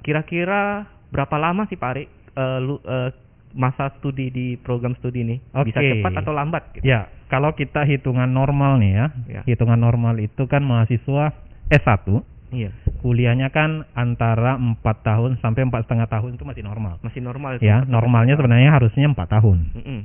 kira-kira 0.00 0.84
berapa 1.08 1.36
lama 1.36 1.64
sih 1.66 1.76
Pak 1.76 1.90
Ari 1.90 2.04
eh, 2.34 2.58
lu- 2.60 2.82
eh, 2.82 3.10
masa 3.56 3.88
studi 3.96 4.28
di 4.28 4.46
program 4.54 4.92
studi 4.94 5.24
ini? 5.24 5.36
Bisa 5.64 5.80
Oke. 5.80 5.88
cepat 5.98 6.12
atau 6.20 6.32
lambat? 6.32 6.62
Gitu? 6.76 6.84
Ya, 6.84 7.08
kalau 7.26 7.50
kita 7.52 7.82
hitungan 7.82 8.28
normal 8.28 8.76
nih 8.78 8.92
ya, 8.92 9.06
Ya. 9.26 9.42
hitungan 9.42 9.80
normal 9.80 10.20
itu 10.20 10.44
kan 10.44 10.60
mahasiswa 10.60 11.32
S1, 11.66 12.22
Iya, 12.46 12.70
kuliahnya 13.02 13.50
kan 13.50 13.90
antara 13.90 14.54
empat 14.54 15.02
tahun 15.02 15.34
sampai 15.42 15.66
empat 15.66 15.90
setengah 15.90 16.06
tahun 16.06 16.38
itu 16.38 16.46
masih 16.46 16.62
normal. 16.62 17.02
masih 17.02 17.18
normal 17.18 17.58
itu. 17.58 17.66
Ya, 17.66 17.82
normalnya 17.82 18.38
sebenarnya 18.38 18.70
harusnya 18.70 19.10
empat 19.10 19.34
tahun. 19.34 19.58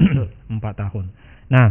Empat 0.58 0.74
tahun. 0.74 1.14
Nah, 1.54 1.70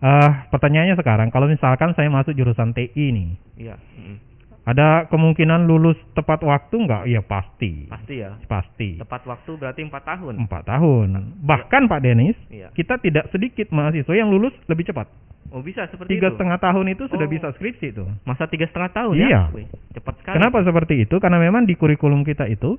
eh 0.00 0.30
pertanyaannya 0.48 0.96
sekarang, 0.96 1.28
kalau 1.28 1.44
misalkan 1.44 1.92
saya 1.92 2.08
masuk 2.08 2.32
jurusan 2.32 2.72
TI 2.72 3.12
nih, 3.12 3.30
Iya, 3.60 3.76
mm-mm. 3.76 4.16
Ada 4.60 5.08
kemungkinan 5.08 5.64
lulus 5.64 5.96
tepat 6.12 6.44
waktu 6.44 6.76
nggak? 6.84 7.02
Ya 7.08 7.24
pasti, 7.24 7.88
pasti 7.88 8.20
ya. 8.20 8.36
pasti. 8.44 9.00
Tepat 9.00 9.24
waktu 9.24 9.50
berarti 9.56 9.80
empat 9.82 10.02
tahun. 10.04 10.34
Empat 10.44 10.62
tahun. 10.68 11.08
Bahkan 11.40 11.82
Pak 11.88 12.00
Denis, 12.00 12.36
Iya. 12.46 12.68
kita 12.70 13.00
tidak 13.00 13.32
sedikit 13.32 13.72
mahasiswa 13.72 14.12
yang 14.12 14.28
lulus 14.28 14.52
lebih 14.66 14.84
cepat. 14.84 15.08
Oh 15.50 15.58
bisa 15.60 15.82
seperti 15.88 16.14
Tiga 16.14 16.30
itu. 16.30 16.38
setengah 16.38 16.60
tahun 16.60 16.86
itu 16.92 17.08
sudah 17.08 17.26
Oh. 17.26 17.32
bisa 17.32 17.50
skripsi 17.50 17.86
itu. 17.90 18.04
Masa 18.22 18.46
tiga 18.46 18.68
setengah 18.68 18.92
tahun 18.92 19.14
Iya. 19.18 19.26
ya? 19.26 19.42
Wih, 19.50 19.66
cepat 19.90 20.14
sekali. 20.22 20.34
Kenapa 20.38 20.58
seperti 20.62 20.94
itu? 21.02 21.16
Karena 21.18 21.40
memang 21.40 21.66
di 21.66 21.74
kurikulum 21.74 22.22
kita 22.22 22.46
itu 22.46 22.78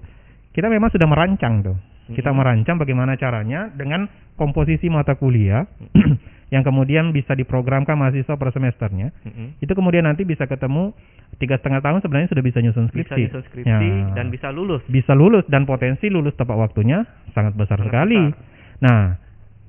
kita 0.51 0.69
memang 0.69 0.87
sudah 0.87 1.03
merancang 1.03 1.59
tuh. 1.61 1.75
Kita 2.11 2.29
Mm-mm. 2.29 2.39
merancang 2.39 2.75
bagaimana 2.75 3.15
caranya 3.15 3.67
dengan 3.71 4.07
komposisi 4.35 4.87
mata 4.87 5.15
kuliah 5.15 5.63
yang 6.51 6.61
kemudian 6.61 7.09
bisa 7.09 7.31
diprogramkan 7.31 7.95
mahasiswa 7.95 8.35
per 8.35 8.51
semesternya. 8.51 9.15
Mm-mm. 9.23 9.55
Itu 9.57 9.71
kemudian 9.71 10.03
nanti 10.03 10.21
bisa 10.21 10.43
ketemu 10.43 10.91
tiga 11.35 11.55
setengah 11.55 11.79
tahun 11.79 11.99
sebenarnya 11.99 12.27
sudah 12.27 12.43
bisa 12.43 12.59
nyusun 12.59 12.85
Bisa 12.85 13.07
skripsi. 13.07 13.21
nyusun 13.25 13.43
skripsi 13.47 13.87
Ya. 13.87 14.11
dan 14.13 14.27
bisa 14.27 14.51
lulus. 14.51 14.83
bisa 14.85 15.11
lulus 15.11 15.47
dan 15.47 15.63
potensi 15.63 16.05
lulus 16.05 16.35
tepat 16.35 16.59
waktunya 16.59 17.07
sangat 17.31 17.55
besar 17.55 17.79
Sangat 17.79 17.87
sekali. 17.87 18.19
besar. 18.29 18.43
Nah, 18.81 19.01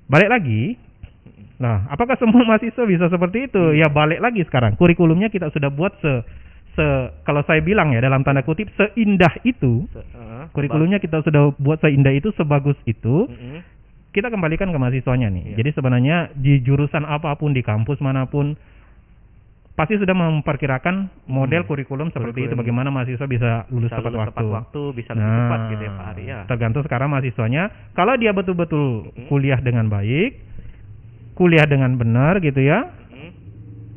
balik 0.06 0.28
lagi. 0.28 0.62
Nah, 1.56 1.86
apakah 1.86 2.18
semua 2.18 2.42
mahasiswa 2.48 2.82
bisa 2.82 3.06
seperti 3.06 3.46
itu? 3.46 3.62
Ya 3.72 3.86
balik 3.86 4.18
lagi 4.18 4.42
sekarang. 4.42 4.74
Kurikulumnya 4.74 5.30
kita 5.30 5.48
sudah 5.48 5.70
buat 5.70 5.94
se 5.98 6.12
se 6.72 6.86
kalau 7.22 7.44
saya 7.44 7.60
bilang 7.60 7.92
ya 7.92 8.00
dalam 8.00 8.26
tanda 8.26 8.42
kutip 8.42 8.66
seindah 8.74 9.30
itu. 9.42 9.86
Se- 9.88 10.02
eh, 10.02 10.44
Kurikulumnya 10.50 10.98
kita 10.98 11.22
sudah 11.22 11.54
buat 11.54 11.78
seindah 11.78 12.10
itu, 12.10 12.34
sebagus 12.34 12.74
itu. 12.82 13.30
Mm-mm. 13.30 13.62
Kita 14.12 14.28
kembalikan 14.28 14.68
ke 14.68 14.76
mahasiswanya 14.76 15.26
nih. 15.26 15.44
Iya. 15.46 15.56
Jadi 15.58 15.70
sebenarnya 15.72 16.16
di 16.34 16.60
jurusan 16.60 17.02
apa 17.02 17.32
pun 17.34 17.50
di 17.50 17.60
kampus 17.60 17.96
mana 17.98 18.24
pun 18.24 18.52
pasti 19.72 19.96
sudah 19.96 20.12
memperkirakan 20.12 20.94
model 21.26 21.64
Hmm. 21.64 21.70
kurikulum 21.70 22.08
seperti 22.08 22.44
itu 22.44 22.52
Kurikulum. 22.52 22.60
bagaimana 22.60 22.88
mahasiswa 22.90 23.24
bisa 23.24 23.50
lulus 23.68 23.88
Bisa 23.88 23.98
tepat 23.98 24.04
lulus 24.06 24.20
waktu. 24.20 24.30
tepat 24.30 24.46
waktu, 24.52 24.82
bisa 24.92 25.10
lebih 25.10 25.32
cepat 25.32 25.60
gitu 25.66 25.82
ya 25.82 25.90
Pak 25.90 26.06
Ari 26.06 26.22
ya. 26.22 26.34
Nah, 26.34 26.44
Tergantung 26.46 26.82
sekarang 26.82 27.08
mahasiswanya. 27.08 27.62
Kalau 27.90 28.14
dia 28.14 28.30
betul-betul 28.30 28.86
Mm-mm. 29.08 29.26
kuliah 29.26 29.56
dengan 29.58 29.88
baik, 29.88 30.30
kuliah 31.32 31.64
dengan 31.64 31.96
benar 31.96 32.36
gitu 32.38 32.60
ya, 32.60 32.84
Mm-mm. 32.84 33.30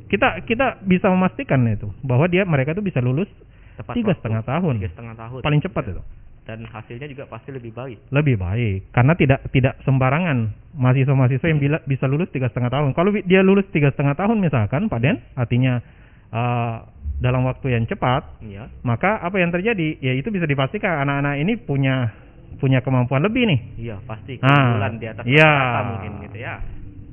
kita 0.07 0.27
kita 0.41 0.79
bisa 0.81 1.11
memastikan 1.11 1.59
itu 1.67 1.91
bahwa 2.01 2.23
dia 2.25 2.47
mereka 2.47 2.71
tuh 2.71 2.81
bisa 2.81 2.97
lulus 2.97 3.27
Tepat 3.75 3.91
tiga 3.93 4.15
setengah 4.15 4.39
tahun, 4.41 4.79
Tiga 4.79 4.89
setengah 4.89 5.15
tahun. 5.19 5.39
paling 5.43 5.59
cepat 5.59 5.83
itu, 5.89 6.01
Dan 6.45 6.61
hasilnya 6.61 7.09
juga 7.09 7.25
pasti 7.25 7.49
lebih 7.49 7.73
baik. 7.73 8.13
lebih 8.13 8.37
baik 8.37 8.93
karena 8.93 9.17
tidak 9.17 9.49
tidak 9.49 9.81
sembarangan 9.81 10.53
mahasiswa-mahasiswa 10.77 11.47
yang 11.49 11.57
bila, 11.57 11.77
bisa 11.83 12.05
lulus 12.05 12.29
tiga 12.29 12.45
setengah 12.53 12.69
tahun. 12.69 12.93
Kalau 12.93 13.09
dia 13.25 13.41
lulus 13.41 13.65
tiga 13.73 13.89
setengah 13.89 14.13
tahun 14.13 14.37
misalkan, 14.37 14.85
Pak 14.85 14.99
Den, 15.01 15.17
artinya 15.33 15.81
eh, 16.29 16.75
dalam 17.17 17.47
waktu 17.49 17.73
yang 17.73 17.89
cepat, 17.89 18.43
Iya. 18.45 18.69
maka 18.83 19.23
apa 19.23 19.41
yang 19.41 19.49
terjadi? 19.49 19.97
Ya 20.03 20.13
itu 20.13 20.29
bisa 20.29 20.45
dipastikan 20.45 21.01
anak-anak 21.01 21.41
ini 21.41 21.57
punya 21.57 22.13
punya 22.55 22.79
kemampuan 22.79 23.25
lebih 23.25 23.49
nih. 23.49 23.59
Iya, 23.81 23.97
pasti 24.05 24.37
Ah, 24.39 24.47
keunggulan 24.47 24.93
di 25.01 25.05
atas 25.09 25.23
rata-rata 25.25 25.81
mungkin 25.91 26.11
gitu 26.29 26.37
ya. 26.39 26.55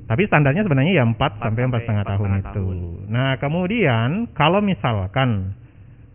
Tapi 0.03 0.21
standarnya 0.27 0.61
sebenarnya 0.61 0.93
ya 0.93 1.03
4 1.03 1.09
Empat 1.09 1.31
sampai 1.41 1.41
sampai 1.41 1.65
empat 1.65 1.81
setengah 1.81 2.05
tahun 2.05 2.29
itu. 2.29 2.45
tahun. 2.53 2.77
Nah 3.09 3.31
kemudian 3.41 4.07
kalau 4.35 4.59
misalkan, 4.61 5.29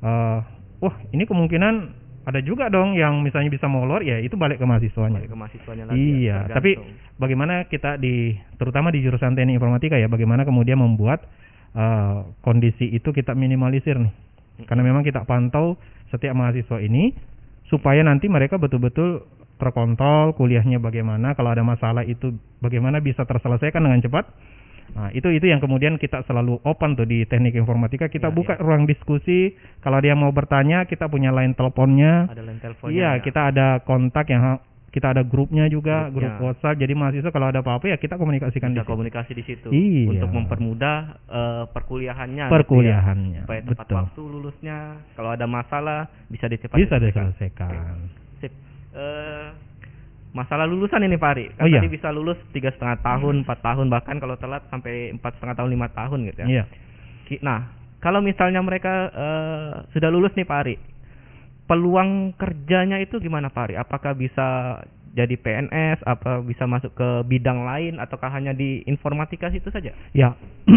eh 0.04 0.38
wah 0.78 0.94
ini 1.10 1.25
kemungkinan 1.26 1.75
ada 2.28 2.44
juga 2.44 2.68
dong 2.68 2.92
yang 2.92 3.25
misalnya 3.25 3.49
bisa 3.49 3.64
molor, 3.73 4.04
ya 4.04 4.20
itu 4.20 4.37
balik 4.37 4.61
ke 4.61 4.66
mahasiswanya. 4.68 5.25
Balik 5.25 5.32
ke 5.32 5.38
mahasiswanya 5.40 5.85
lagi. 5.88 5.97
ya, 5.97 6.04
Iya, 6.04 6.37
tapi 6.52 6.70
tergantung. 6.76 7.16
bagaimana 7.16 7.54
kita 7.73 7.97
di 7.97 8.37
terutama 8.61 8.92
di 8.92 9.00
jurusan 9.00 9.32
teknik 9.32 9.56
informatika 9.56 9.97
ya, 9.97 10.12
bagaimana 10.12 10.44
kemudian 10.44 10.76
membuat 10.76 11.25
eh, 11.73 12.16
kondisi 12.44 12.92
itu 12.92 13.16
kita 13.16 13.32
minimalisir 13.32 13.97
nih. 13.97 14.12
Karena 14.68 14.85
memang 14.85 15.08
kita 15.08 15.25
pantau 15.25 15.80
setiap 16.12 16.37
mahasiswa 16.37 16.76
ini 16.85 17.16
supaya 17.73 18.04
nanti 18.04 18.28
mereka 18.28 18.61
betul-betul 18.61 19.25
terkontrol 19.56 20.37
kuliahnya 20.37 20.78
bagaimana, 20.78 21.32
kalau 21.32 21.50
ada 21.50 21.64
masalah 21.64 22.04
itu 22.04 22.37
bagaimana 22.61 23.00
bisa 23.00 23.25
terselesaikan 23.25 23.80
dengan 23.82 24.04
cepat. 24.04 24.28
Nah, 24.88 25.09
itu 25.11 25.28
itu 25.28 25.45
yang 25.45 25.59
kemudian 25.59 25.97
kita 25.97 26.23
selalu 26.23 26.61
open 26.62 26.95
tuh 26.95 27.04
di 27.04 27.25
teknik 27.25 27.52
informatika, 27.54 28.07
kita 28.07 28.28
Iya, 28.28 28.35
buka 28.35 28.54
iya. 28.57 28.62
ruang 28.62 28.85
diskusi. 28.85 29.52
Kalau 29.78 29.99
dia 29.99 30.12
mau 30.12 30.30
bertanya, 30.30 30.85
kita 30.85 31.07
punya 31.07 31.28
line 31.30 31.52
teleponnya. 31.52 32.26
ada 32.26 32.40
line 32.40 32.59
teleponnya. 32.59 32.95
Iya, 32.95 33.11
ya. 33.11 33.21
kita 33.21 33.40
ada 33.49 33.66
kontak 33.80 34.28
yang 34.28 34.59
kita 34.88 35.12
ada 35.12 35.21
grupnya 35.21 35.68
juga, 35.68 36.09
Grupnya. 36.09 36.40
grup 36.40 36.57
WhatsApp. 36.57 36.80
Jadi 36.80 36.92
mahasiswa 36.97 37.28
kalau 37.28 37.47
ada 37.47 37.61
apa-apa 37.61 37.87
ya 37.87 37.97
kita 37.97 38.16
komunikasikan 38.16 38.73
di 38.73 38.75
bisa 38.75 38.83
situ. 38.83 38.92
komunikasi 38.97 39.30
di 39.37 39.45
situ 39.45 39.68
Iya. 39.68 40.09
untuk 40.16 40.30
mempermudah 40.33 40.97
eh, 41.28 41.64
perkuliahannya 41.68 42.45
gitu 42.45 42.49
ya. 42.49 42.57
perkuliahannya. 42.57 43.40
supaya 43.45 43.61
tepat 43.62 43.85
Betul. 43.85 43.97
waktu 44.00 44.23
lulusnya 44.25 44.78
kalau 45.12 45.30
ada 45.30 45.45
masalah 45.45 46.09
bisa 46.26 46.49
dicepat 46.49 46.80
Bisa 46.80 46.97
diselesaikan. 46.97 48.00
Sip. 48.40 48.52
Eh, 48.97 49.47
masalah 50.30 50.64
lulusan 50.64 51.00
ini 51.00 51.16
Pak 51.16 51.30
Ari 51.30 51.47
kan 51.52 51.62
Oh, 51.62 51.66
iya. 51.66 51.80
tadi 51.80 51.90
bisa 51.90 52.08
lulus 52.08 52.37
tiga 52.50 52.68
setengah 52.68 53.00
tahun 53.00 53.42
empat 53.42 53.58
tahun 53.61 53.87
bahkan 53.88 54.16
kalau 54.16 54.37
telat 54.37 54.62
sampai 54.68 55.11
empat 55.11 55.37
setengah 55.37 55.56
tahun 55.56 55.70
lima 55.73 55.88
tahun 55.90 56.18
gitu 56.26 56.38
ya 56.42 56.49
Iya. 56.49 56.64
Nah 57.40 57.61
kalau 57.99 58.20
misalnya 58.20 58.61
mereka 58.61 58.92
eh, 59.08 59.70
sudah 59.90 60.08
lulus 60.08 60.32
nih 60.32 60.44
Pak 60.44 60.58
Ari 60.58 60.76
peluang 61.64 62.32
kerjanya 62.35 62.97
itu 62.97 63.18
gimana 63.18 63.49
Pak 63.49 63.62
Ari 63.62 63.75
apakah 63.76 64.12
bisa 64.12 64.78
jadi 65.11 65.35
PNS 65.35 66.04
apa 66.04 66.40
bisa 66.40 66.64
masuk 66.64 66.92
ke 66.92 67.08
bidang 67.25 67.64
lain 67.64 67.97
ataukah 67.97 68.30
hanya 68.30 68.52
di 68.52 68.85
informatika 68.85 69.49
situ 69.49 69.68
saja 69.68 69.92
Ya. 70.12 70.37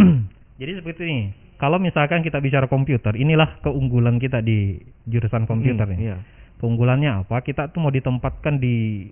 Jadi 0.58 0.77
seperti 0.77 1.01
ini. 1.03 1.25
Kalau 1.58 1.77
misalkan 1.77 2.22
kita 2.22 2.38
bicara 2.38 2.65
komputer, 2.65 3.13
inilah 3.13 3.58
keunggulan 3.62 4.17
kita 4.17 4.41
di 4.41 4.77
jurusan 5.03 5.46
komputer 5.46 5.86
Hmm, 5.86 5.93
nih. 5.93 6.00
iya. 6.03 6.17
Keunggulannya 6.58 7.25
apa? 7.25 7.41
Kita 7.41 7.70
tuh 7.70 7.81
mau 7.81 7.89
ditempatkan 7.89 8.58
di 8.58 9.10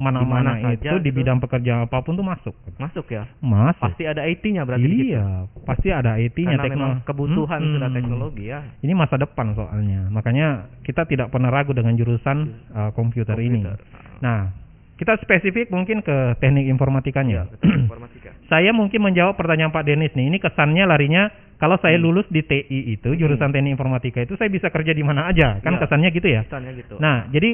mana-mana 0.00 0.56
itu 0.72 0.88
di 0.98 1.12
gitu. 1.12 1.20
bidang 1.20 1.38
pekerjaan 1.38 1.84
apa 1.84 2.00
pun 2.00 2.16
tuh 2.16 2.24
masuk. 2.24 2.56
masuk 2.76 3.06
ya 3.06 3.28
Masuk. 3.38 3.84
pasti 3.84 4.08
ada 4.08 4.24
IT-nya 4.24 4.64
berarti 4.64 4.88
iya, 4.88 5.44
pasti 5.62 5.92
ada 5.92 6.16
IT-nya 6.16 6.56
memang 6.56 7.04
kebutuhan 7.04 7.60
sudah 7.76 7.90
teknologi 7.92 8.48
ya 8.48 8.64
Ini 8.80 8.96
masa 8.96 9.14
depan 9.14 9.52
soalnya. 9.52 10.08
Makanya 10.08 10.48
kita 10.82 11.04
tidak 11.04 11.28
pernah 11.28 11.52
ragu 11.52 11.70
dengan 11.70 11.92
jurusan 11.94 12.38
uh, 12.72 12.90
komputer, 12.90 13.36
ini. 13.36 13.60
Komputer. 13.60 13.78
Nah, 14.24 14.48
kita 14.96 15.20
spesifik 15.20 15.68
mungkin 15.68 16.00
ke 16.00 16.36
teknik 16.40 16.64
informatikanya. 16.66 17.44
Ya, 17.44 17.52
betul, 17.52 17.72
informatika. 17.84 18.30
saya 18.48 18.70
mungkin 18.72 19.00
menjawab 19.00 19.36
pertanyaan 19.36 19.70
Pak 19.70 19.84
Denis 19.84 20.12
nih. 20.12 20.28
Ini 20.28 20.38
kesannya 20.40 20.84
larinya 20.84 21.28
kalau 21.56 21.76
saya 21.76 22.00
Hmm. 22.00 22.04
lulus 22.08 22.24
di 22.28 22.40
TI 22.40 22.96
itu 22.96 23.12
jurusan 23.12 23.52
teknik 23.52 23.76
informatika 23.76 24.24
itu 24.24 24.32
saya 24.36 24.48
bisa 24.48 24.68
kerja 24.68 24.92
di 24.92 25.04
mana 25.04 25.28
aja. 25.28 25.60
Kan 25.60 25.76
Iya. 25.76 25.80
kesannya 25.84 26.08
gitu 26.10 26.28
ya. 26.28 26.40
Misalnya 26.44 26.72
gitu. 26.72 26.94
Nah, 26.96 27.28
jadi 27.28 27.50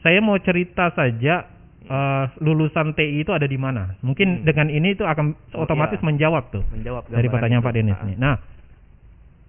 saya 0.00 0.18
mau 0.18 0.38
cerita 0.38 0.90
saja 0.90 1.44
eh, 1.80 2.24
lulusan 2.38 2.92
TI 2.92 3.22
itu 3.22 3.32
ada 3.32 3.44
di 3.44 3.56
mana. 3.56 3.96
Mungkin 4.00 4.40
Hmm. 4.40 4.44
dengan 4.44 4.68
ini 4.68 4.92
itu 4.92 5.02
akan 5.02 5.32
Oh, 5.52 5.64
otomatis 5.64 5.96
iya. 5.96 6.04
menjawab 6.04 6.44
tuh 6.50 6.60
menjawab 6.68 7.08
dari 7.08 7.26
pertanyaan 7.26 7.58
itu. 7.58 7.68
Pak 7.68 7.74
Denis 7.74 7.96
Ah. 7.96 8.04
nih. 8.04 8.16
Nah, 8.18 8.34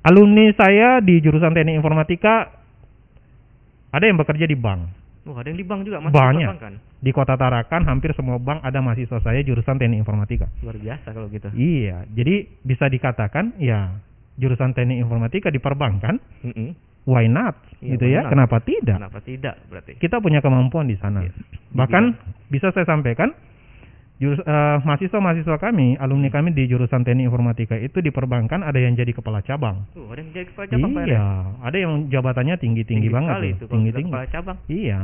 alumni 0.02 0.48
saya 0.54 1.00
di 1.00 1.20
jurusan 1.20 1.52
teknik 1.52 1.76
informatika 1.76 2.48
ada 3.90 4.06
yang 4.06 4.16
bekerja 4.16 4.46
di 4.46 4.56
bank. 4.56 4.82
Oh, 5.26 5.36
ada 5.36 5.46
yang 5.46 5.58
di 5.58 5.68
bank 5.68 5.84
juga 5.84 6.00
masih 6.00 6.16
Banyak. 6.16 6.48
kan? 6.58 6.74
Di 6.96 7.12
Kota 7.12 7.36
Tarakan 7.36 7.84
hampir 7.86 8.14
semua 8.14 8.38
bank 8.38 8.64
ada 8.64 8.80
mahasiswa 8.80 9.20
saya 9.20 9.44
jurusan 9.44 9.76
teknik 9.76 10.00
informatika. 10.00 10.48
Luar 10.62 10.76
biasa 10.76 11.12
kalau 11.12 11.28
gitu. 11.28 11.52
Iya, 11.52 12.08
jadi 12.08 12.36
bisa 12.62 12.88
dikatakan 12.88 13.58
ya 13.58 14.00
jurusan 14.36 14.72
teknik 14.72 14.96
informatika 14.98 15.52
di 15.52 15.60
perbankan, 15.60 16.24
Mm-mm. 16.42 16.72
Why 17.08 17.28
not? 17.28 17.56
Iya, 17.80 17.96
gitu 17.96 18.06
ya. 18.12 18.22
not? 18.28 18.32
Kenapa 18.36 18.58
tidak? 18.64 18.98
Kenapa 19.00 19.20
tidak 19.24 19.56
berarti? 19.72 19.92
Kita 20.00 20.20
punya 20.20 20.40
kemampuan 20.44 20.88
di 20.92 21.00
sana. 21.00 21.24
Iya. 21.24 21.32
Bahkan 21.76 22.04
bisa 22.52 22.74
saya 22.76 22.84
sampaikan 22.84 23.32
jurus 24.20 24.44
eh, 24.44 24.78
mahasiswa-mahasiswa 24.84 25.58
kami, 25.64 25.96
alumni 25.96 26.28
kami 26.28 26.52
di 26.52 26.68
jurusan 26.68 27.08
teknik 27.08 27.32
informatika 27.32 27.80
itu 27.80 28.04
di 28.04 28.12
perbankan 28.12 28.68
ada 28.68 28.76
yang 28.76 29.00
jadi 29.00 29.16
kepala 29.16 29.40
cabang. 29.40 29.88
Tuh, 29.96 30.12
ada 30.12 30.20
yang 30.20 30.32
jadi 30.36 30.46
kepala 30.52 30.66
cabang 30.68 30.92
iya, 31.08 31.28
ada 31.64 31.78
yang 31.80 31.94
jabatannya 32.12 32.56
tinggi-tinggi 32.60 33.08
banget 33.08 33.32
sekali 33.32 33.50
tuh, 33.56 33.56
itu 33.56 33.66
tinggi-tinggi. 33.72 34.12
kepala 34.12 34.28
cabang. 34.28 34.58
Iya. 34.68 35.00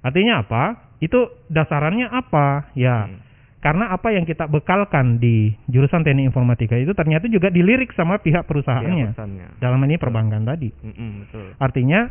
Artinya 0.00 0.34
apa? 0.40 0.62
Itu 1.04 1.28
dasarannya 1.52 2.08
apa? 2.08 2.72
Ya, 2.72 3.08
Hmm. 3.08 3.20
Karena 3.64 3.88
apa 3.96 4.12
yang 4.12 4.28
kita 4.28 4.44
bekalkan 4.44 5.16
di 5.16 5.48
jurusan 5.72 6.04
teknik 6.04 6.28
informatika 6.28 6.76
itu 6.76 6.92
ternyata 6.92 7.32
juga 7.32 7.48
dilirik 7.48 7.96
sama 7.96 8.20
pihak 8.20 8.44
perusahaannya. 8.44 9.16
Pesannya. 9.16 9.46
Dalam 9.56 9.80
ini 9.88 9.96
perbankan 9.96 10.44
tadi. 10.44 10.68
Mm-mm, 10.68 11.10
betul. 11.24 11.56
Artinya, 11.56 12.04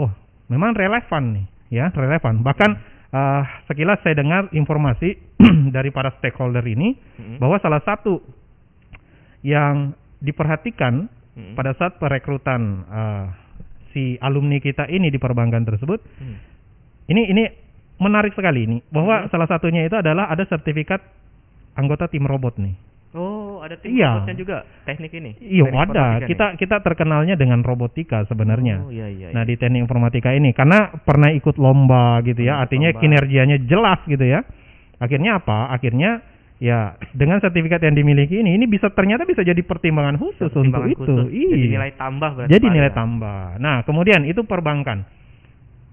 oh, 0.00 0.08
memang 0.48 0.72
relevan 0.72 1.36
nih, 1.36 1.46
ya, 1.68 1.92
relevan. 1.92 2.40
Bahkan 2.40 2.70
eh, 3.12 3.42
sekilas 3.68 4.00
saya 4.00 4.16
dengar 4.16 4.48
informasi 4.56 5.36
dari 5.76 5.92
para 5.92 6.16
stakeholder 6.16 6.64
ini 6.64 6.96
Mm-mm. 6.96 7.44
bahwa 7.44 7.60
salah 7.60 7.84
satu 7.84 8.16
yang 9.44 9.92
diperhatikan 10.24 11.12
Mm-mm. 11.36 11.52
pada 11.60 11.76
saat 11.76 12.00
perekrutan 12.00 12.88
eh, 12.88 13.24
si 13.92 14.16
alumni 14.24 14.64
kita 14.64 14.88
ini 14.88 15.12
di 15.12 15.20
perbankan 15.20 15.68
tersebut, 15.68 16.00
Mm. 16.24 16.36
ini 17.12 17.22
ini 17.36 17.44
menarik 17.96 18.32
sekali 18.32 18.64
ini 18.64 18.76
bahwa 18.88 19.24
Hmm. 19.24 19.28
salah 19.28 19.46
satunya 19.46 19.82
itu 19.82 19.94
adalah 19.94 20.28
ada 20.28 20.44
sertifikat 20.44 21.00
anggota 21.72 22.06
tim 22.06 22.24
robot 22.24 22.56
nih. 22.56 22.74
Oh, 23.12 23.64
ada 23.64 23.80
tim 23.80 23.96
Iya. 23.96 24.20
robotnya 24.20 24.36
juga 24.36 24.56
teknik 24.84 25.08
ini. 25.10 25.32
Iya 25.38 25.64
Teknik 25.66 25.88
ada. 25.88 26.04
Kita 26.22 26.46
nih. 26.52 26.56
kita 26.60 26.76
terkenalnya 26.80 27.34
dengan 27.34 27.64
robotika 27.64 28.24
sebenarnya. 28.24 28.84
Oh, 28.84 28.92
iya 28.92 29.08
iya. 29.08 29.32
Nah 29.32 29.40
iya. 29.40 29.48
di 29.48 29.54
teknik 29.56 29.80
informatika 29.82 30.30
ini 30.30 30.52
karena 30.52 30.92
pernah 31.00 31.32
ikut 31.32 31.56
lomba 31.56 32.20
gitu 32.20 32.44
ya, 32.44 32.60
artinya 32.60 32.92
lomba. 32.92 33.00
kinerjanya 33.00 33.56
jelas 33.64 34.04
gitu 34.04 34.20
ya. 34.20 34.44
Akhirnya 34.96 35.40
apa? 35.40 35.72
Akhirnya 35.72 36.20
ya 36.56 36.96
dengan 37.12 37.40
sertifikat 37.40 37.80
yang 37.80 37.92
dimiliki 37.94 38.36
ini, 38.36 38.52
ini 38.52 38.64
bisa 38.64 38.88
ternyata 38.88 39.24
bisa 39.24 39.40
jadi 39.40 39.60
pertimbangan 39.60 40.16
khusus 40.16 40.52
untuk 40.52 40.72
Pertimbangan 40.76 40.92
itu. 40.92 41.00
khusus. 41.00 41.26
Iya. 41.32 41.48
Jadi 41.52 41.66
nilai 41.72 41.90
tambah 41.96 42.30
berarti. 42.32 42.52
Jadi 42.52 42.66
nilai 42.68 42.92
ya? 42.92 42.96
tambah. 42.96 43.40
Nah 43.56 43.76
kemudian 43.82 44.20
itu 44.24 44.44
perbankan. 44.44 45.08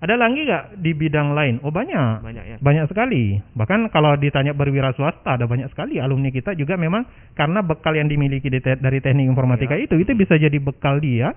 Ada 0.03 0.19
lagi 0.19 0.43
nggak 0.43 0.63
di 0.77 0.91
bidang 0.91 1.31
lain? 1.31 1.63
Oh 1.63 1.71
banyak. 1.71 2.19
Banyak 2.19 2.43
ya. 2.43 2.57
Banyak 2.59 2.85
sekali. 2.85 3.39
Bahkan 3.55 3.87
kalau 3.87 4.19
ditanya 4.19 4.51
berwira 4.51 4.91
swasta 4.91 5.39
ada 5.39 5.47
banyak 5.47 5.71
sekali 5.71 5.95
alumni 5.97 6.27
kita 6.27 6.51
juga 6.53 6.75
memang 6.75 7.07
karena 7.31 7.63
bekal 7.63 7.95
yang 7.95 8.11
dimiliki 8.11 8.51
di 8.51 8.59
te- 8.59 8.75
dari 8.75 8.99
teknik 8.99 9.23
informatika 9.25 9.73
Iya. 9.73 9.87
itu 9.87 9.95
itu 9.97 10.11
bisa 10.11 10.35
jadi 10.35 10.59
bekal 10.59 10.99
dia 10.99 11.31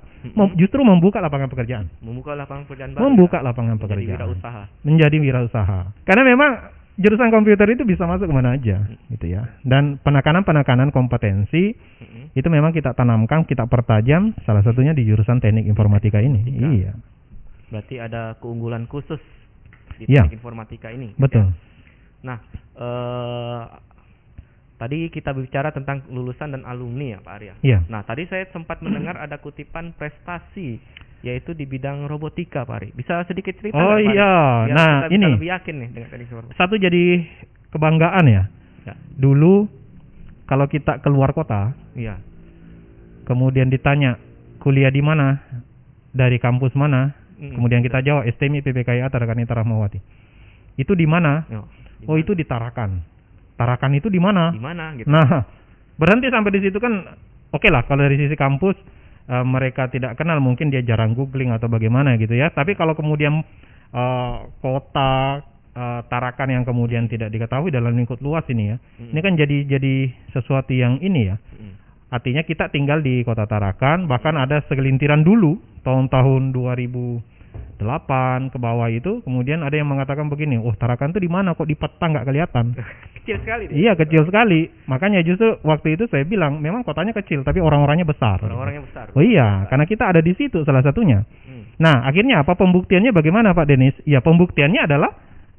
justru 0.54 0.82
membuka 0.82 1.23
lapangan 1.23 1.46
pekerjaan. 1.46 1.87
Membuka 2.02 2.35
lapangan 2.35 2.66
pekerjaan 2.66 2.90
baru. 2.90 3.02
Membuka 3.06 3.38
ya? 3.38 3.44
lapangan 3.46 3.75
Menjadi 3.75 3.87
pekerjaan. 3.87 4.18
wirausaha. 4.18 4.62
Menjadi 4.82 5.16
wirausaha. 5.23 5.80
Karena 6.02 6.23
memang 6.26 6.50
jurusan 6.96 7.28
komputer 7.30 7.68
itu 7.70 7.85
bisa 7.85 8.02
masuk 8.02 8.26
ke 8.26 8.35
mana 8.35 8.58
aja 8.58 8.82
gitu 9.14 9.26
ya. 9.30 9.46
Dan 9.62 10.02
penekanan-penekanan 10.02 10.90
kompetensi 10.90 11.70
itu 12.32 12.49
memang 12.50 12.75
kita 12.75 12.92
tanamkan, 12.92 13.46
kita 13.46 13.70
pertajam 13.70 14.35
salah 14.42 14.66
satunya 14.66 14.90
di 14.90 15.06
jurusan 15.06 15.38
teknik 15.38 15.70
informatika 15.70 16.18
ini. 16.18 16.42
Informatika. 16.42 16.73
Iya. 16.75 16.92
Berarti 17.68 17.99
ada 17.99 18.38
keunggulan 18.38 18.87
khusus 18.87 19.18
di 19.96 20.06
teknik 20.06 20.38
informatika 20.38 20.90
ini. 20.90 21.12
Betul. 21.16 21.46
ya. 21.46 21.52
Nah, 22.23 22.38
eh 22.76 23.64
tadi 24.76 25.08
kita 25.08 25.32
bicara 25.32 25.73
tentang 25.73 26.04
lulusan 26.12 26.52
dan 26.52 26.62
alumni 26.68 27.16
ya 27.16 27.18
Pak 27.25 27.32
Arya. 27.32 27.54
Iya. 27.64 27.78
Nah, 27.88 28.04
tadi 28.04 28.28
saya 28.28 28.44
sempat 28.52 28.85
mendengar 28.85 29.16
ada 29.16 29.40
kutipan 29.40 29.96
prestasi 29.96 30.76
yaitu 31.25 31.56
di 31.56 31.64
bidang 31.64 32.04
robotika 32.06 32.62
Pak 32.62 32.76
Ari. 32.76 32.88
Bisa 32.92 33.25
sedikit 33.25 33.56
cerita 33.56 33.75
Oh 33.75 33.96
Pak 33.96 34.04
iya. 34.04 34.32
Biar 34.69 34.76
Nah, 34.76 34.95
kita 35.08 35.14
ini. 35.17 35.26
lebih 35.32 35.49
yakin 35.50 35.75
nih 35.80 35.88
dengan 35.90 36.08
teknik 36.12 36.26
informatika. 36.28 36.58
Satu 36.60 36.75
jadi 36.76 37.04
kebanggaan 37.73 38.25
ya. 38.28 38.45
Ya. 38.84 38.95
Dulu 39.17 39.67
kalau 40.47 40.69
kita 40.69 41.00
keluar 41.02 41.32
kota, 41.32 41.73
Iya. 41.97 42.21
kemudian 43.26 43.67
ditanya 43.67 44.21
kuliah 44.62 44.93
di 44.93 45.02
mana, 45.02 45.40
dari 46.12 46.38
kampus 46.38 46.71
mana, 46.78 47.17
Mm. 47.36 47.52
kemudian 47.52 47.84
kita 47.84 48.00
jawab 48.00 48.25
STMI 48.32 48.64
PPKIA 48.64 49.12
Tarakanita 49.12 49.52
Rahmawati. 49.52 50.00
Itu 50.80 50.96
di 50.96 51.04
mana? 51.04 51.44
Oh 51.52 51.68
mana? 52.04 52.20
itu 52.20 52.32
di 52.36 52.44
Tarakan. 52.44 53.00
Tarakan 53.56 53.92
itu 53.96 54.08
di 54.12 54.20
mana? 54.20 54.52
di 54.52 54.60
mana 54.60 54.92
gitu. 54.96 55.08
Nah, 55.08 55.44
berhenti 55.96 56.28
sampai 56.28 56.52
di 56.52 56.60
situ 56.68 56.76
kan 56.76 57.16
oke 57.52 57.68
lah 57.72 57.88
kalau 57.88 58.04
dari 58.04 58.20
sisi 58.20 58.36
kampus 58.36 58.76
eh, 59.28 59.44
mereka 59.44 59.88
tidak 59.88 60.20
kenal 60.20 60.40
mungkin 60.44 60.68
dia 60.68 60.84
jarang 60.84 61.16
googling 61.16 61.52
atau 61.52 61.68
bagaimana 61.68 62.20
gitu 62.20 62.36
ya. 62.36 62.52
Tapi 62.52 62.76
kalau 62.76 62.92
kemudian 62.92 63.40
eh, 63.92 64.36
kota 64.60 65.40
eh, 65.72 66.00
Tarakan 66.08 66.49
yang 66.52 66.64
kemudian 66.68 67.08
tidak 67.08 67.32
diketahui 67.32 67.72
dalam 67.72 67.96
lingkup 67.96 68.20
luas 68.20 68.44
ini 68.52 68.72
ya. 68.72 68.76
Mm. 69.00 69.08
Ini 69.12 69.20
kan 69.25 69.32
jadi 69.40 69.56
jadi 69.76 69.94
sesuatu 70.36 70.72
yang 70.76 71.00
ini 71.00 71.32
ya. 71.32 71.36
Artinya 72.06 72.47
kita 72.47 72.71
tinggal 72.71 73.02
di 73.02 73.26
kota 73.26 73.50
Tarakan, 73.50 74.06
bahkan 74.06 74.38
ada 74.38 74.62
segelintiran 74.71 75.26
dulu 75.26 75.58
tahun-tahun 75.82 76.54
2008 76.54 78.54
ke 78.54 78.58
bawah 78.62 78.86
itu, 78.86 79.26
kemudian 79.26 79.66
ada 79.66 79.75
yang 79.75 79.90
mengatakan 79.90 80.30
begini, 80.30 80.54
"Oh, 80.54 80.71
Tarakan 80.71 81.10
tuh 81.10 81.19
di 81.19 81.26
mana 81.26 81.58
kok 81.58 81.66
di 81.66 81.75
peta 81.75 82.06
nggak 82.06 82.30
kelihatan?" 82.30 82.66
Kecil 83.26 83.42
sekali 83.42 83.66
deh. 83.66 83.75
Iya 83.75 83.99
kecil 83.99 84.23
sekali. 84.23 84.71
Makanya 84.86 85.19
justru 85.26 85.58
waktu 85.66 85.99
itu 85.99 86.06
saya 86.06 86.23
bilang 86.23 86.62
memang 86.62 86.86
kotanya 86.86 87.10
kecil 87.10 87.42
tapi 87.42 87.58
orang-orangnya 87.58 88.06
besar. 88.06 88.38
Orang-orangnya 88.38 88.86
besar. 88.86 89.10
Oh 89.19 89.21
iya, 89.26 89.66
karena 89.66 89.82
kita 89.82 90.06
ada 90.06 90.23
di 90.23 90.30
situ 90.38 90.62
salah 90.62 90.78
satunya. 90.78 91.26
Mm. 91.42 91.75
Nah 91.82 92.06
akhirnya 92.06 92.47
apa 92.47 92.54
pembuktiannya 92.54 93.10
bagaimana 93.10 93.50
Pak 93.50 93.66
Denis? 93.66 93.99
Ya 94.06 94.23
pembuktiannya 94.23 94.78
adalah 94.78 95.10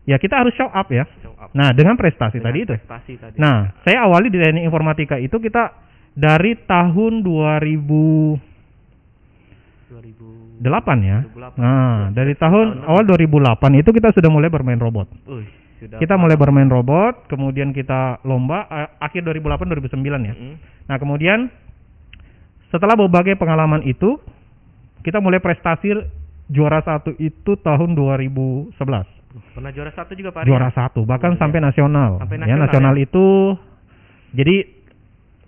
ya 0.08 0.16
kita 0.16 0.48
harus 0.48 0.56
show 0.56 0.72
up 0.72 0.88
ya. 0.88 1.04
Show 1.20 1.36
up. 1.36 1.52
Nah 1.52 1.76
dengan 1.76 2.00
prestasi 2.00 2.40
Dengan 2.40 2.56
tadi 2.56 2.60
itu. 2.64 2.76
Prestasi 2.80 3.14
tadi. 3.20 3.36
Nah 3.36 3.76
saya 3.84 4.08
awali 4.08 4.32
di 4.32 4.40
teknik 4.40 4.64
informatika 4.64 5.20
itu 5.20 5.36
kita 5.36 5.76
dari 6.18 6.58
tahun 6.66 7.22
2008 7.22 8.42
2000 9.94 11.06
ya. 11.06 11.20
2008. 11.30 11.62
Nah 11.62 12.10
dari 12.10 12.34
Tahun 12.34 12.82
awal 12.90 13.06
2008 13.06 13.78
itu 13.78 13.90
kita 13.94 14.10
sudah 14.18 14.30
mulai 14.34 14.50
bermain 14.50 14.82
robot. 14.82 15.06
Uy, 15.30 15.46
sudah 15.78 16.02
Kita 16.02 16.18
mulai 16.18 16.34
bermain 16.34 16.66
robot, 16.66 17.30
kemudian 17.30 17.70
kita 17.70 18.18
lomba 18.26 18.66
eh, 18.66 18.90
akhir 18.98 19.22
2008 19.30 19.70
2009 19.78 20.26
ya. 20.26 20.34
Mm. 20.34 20.56
Nah, 20.90 20.98
kemudian 20.98 21.54
setelah 22.74 22.98
berbagai 22.98 23.38
pengalaman 23.38 23.86
itu, 23.86 24.18
kita 25.06 25.22
mulai 25.22 25.38
prestasi 25.38 25.94
juara 26.50 26.82
satu 26.82 27.14
itu 27.22 27.56
tahun 27.62 27.94
2011. 27.94 28.74
Pernah 29.54 29.72
juara 29.76 29.92
satu 29.94 30.18
juga 30.18 30.34
Pak 30.34 30.42
Ari? 30.44 30.50
Juara 30.50 30.70
satu, 30.74 31.06
bahkan 31.06 31.38
Oh, 31.38 31.40
sampai 31.40 31.62
nasional. 31.62 32.18
Sampai 32.18 32.42
ya, 32.42 32.58
nasional, 32.58 32.66
nasional 32.66 32.96
itu 32.98 33.26
jadi 34.34 34.77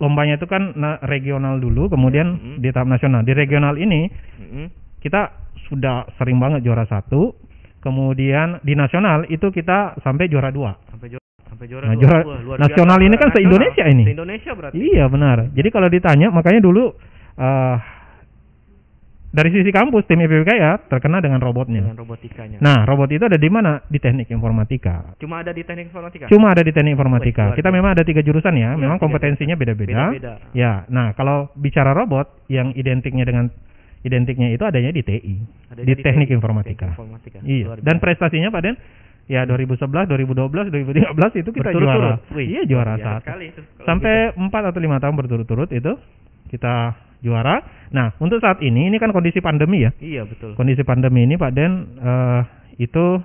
lombanya 0.00 0.34
itu 0.34 0.48
kan 0.48 0.72
na- 0.74 0.98
regional 1.04 1.56
dulu, 1.56 1.86
kemudian 1.86 2.26
Mhm. 2.34 2.56
di 2.58 2.68
tahap 2.72 2.88
nasional. 2.88 3.20
Di 3.20 3.32
regional 3.32 3.76
ini 3.76 4.08
Mm-mm. 4.08 4.66
kita 4.98 5.28
sudah 5.68 6.08
sering 6.16 6.40
banget 6.40 6.64
juara 6.64 6.82
satu, 6.82 7.36
kemudian 7.78 8.60
di 8.60 8.72
nasional 8.72 9.28
itu 9.28 9.48
kita 9.48 10.00
sampai 10.00 10.26
juara 10.26 10.48
dua. 10.50 10.76
Sampai 10.88 11.08
juara 11.08 11.24
sampai 11.46 11.66
juara 11.66 11.84
Nah, 11.84 11.94
dua. 11.94 12.00
juara- 12.00 12.24
luar 12.40 12.56
nasional 12.58 12.96
biasa. 12.96 13.06
ini 13.06 13.16
kan 13.16 13.28
se-Indonesia 13.30 13.84
ini. 13.86 14.04
Se-Indonesia 14.06 14.50
berarti. 14.54 14.76
Iya 14.78 15.04
benar. 15.06 15.36
Jadi 15.50 15.68
kalau 15.68 15.88
ditanya, 15.88 16.28
makanya 16.30 16.60
dulu 16.60 16.94
eh 17.36 17.76
dari 19.30 19.54
sisi 19.54 19.70
kampus 19.70 20.10
tim 20.10 20.18
IPBK 20.18 20.50
ya 20.58 20.74
terkena 20.90 21.22
dengan 21.22 21.38
robotnya. 21.38 21.86
Dengan 21.86 22.02
robotikanya. 22.02 22.58
Nah, 22.58 22.82
robot 22.82 23.14
itu 23.14 23.22
ada 23.22 23.38
di 23.38 23.46
mana? 23.46 23.78
Di 23.86 24.02
teknik 24.02 24.26
informatika. 24.34 25.14
Cuma 25.22 25.46
ada 25.46 25.54
di 25.54 25.62
teknik 25.62 25.94
informatika. 25.94 26.26
Cuma 26.26 26.50
ada 26.50 26.66
di 26.66 26.74
teknik 26.74 26.98
informatika. 26.98 27.54
Luar 27.54 27.58
Kita 27.62 27.68
memang 27.70 27.90
ada 27.94 28.02
tiga 28.02 28.26
jurusan 28.26 28.54
ya. 28.58 28.74
Iya, 28.74 28.80
Memang 28.82 28.98
kompetensinya 28.98 29.54
beda-beda. 29.54 30.10
Ya. 30.50 30.82
Nah, 30.90 31.14
kalau 31.14 31.54
bicara 31.54 31.94
robot 31.94 32.50
yang 32.50 32.74
identiknya 32.74 33.22
dengan 33.22 33.54
identiknya 34.02 34.50
itu 34.50 34.66
adanya 34.66 34.90
di 34.90 35.02
TI. 35.06 35.34
Ada 35.70 35.80
di 35.86 35.94
teknik 35.94 36.34
informatika. 36.34 36.90
Teknik 36.90 36.98
informatika. 36.98 37.38
Iya. 37.46 37.78
Dan 37.78 38.02
prestasinya 38.02 38.50
Pak 38.50 38.62
Den 38.66 38.74
ya 39.30 39.46
2011, 39.46 40.10
2012, 40.10 40.74
2013 40.74 41.38
itu 41.38 41.50
kita 41.54 41.70
juara. 41.70 42.18
Wih, 42.34 42.46
iya 42.50 42.62
juara 42.66 42.98
biasa 42.98 43.06
satu. 43.06 43.22
sekali 43.22 43.46
Sampai 43.86 44.14
empat 44.34 44.62
atau 44.74 44.80
lima 44.82 44.98
tahun 44.98 45.14
berturut-turut 45.14 45.70
itu 45.70 45.94
kita 46.50 46.98
juara. 47.20 47.60
Nah, 47.92 48.12
untuk 48.20 48.40
saat 48.40 48.60
ini 48.64 48.88
ini 48.88 48.96
kan 49.00 49.12
kondisi 49.12 49.40
pandemi 49.44 49.84
ya. 49.84 49.90
Iya 50.00 50.24
betul. 50.26 50.56
Kondisi 50.56 50.82
pandemi 50.84 51.24
ini 51.24 51.36
Pak 51.36 51.52
Den 51.52 51.72
eh, 52.00 52.40
itu 52.80 53.20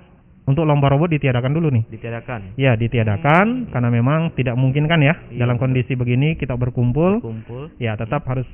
untuk 0.46 0.62
lomba 0.62 0.86
robot 0.86 1.10
ditiadakan 1.10 1.52
dulu 1.58 1.68
nih. 1.74 1.84
Ditiadakan. 1.90 2.54
Ya, 2.54 2.78
ditiadakan 2.78 3.74
karena 3.74 3.88
memang 3.90 4.30
tidak 4.38 4.54
mungkin 4.54 4.86
kan 4.86 5.02
ya 5.02 5.18
Iya, 5.26 5.42
dalam 5.42 5.58
betul. 5.58 5.74
kondisi 5.74 5.92
begini 5.98 6.38
kita 6.38 6.54
berkumpul. 6.54 7.18
Kumpul. 7.18 7.74
Ya, 7.82 7.98
tetap 7.98 8.22
harus 8.30 8.46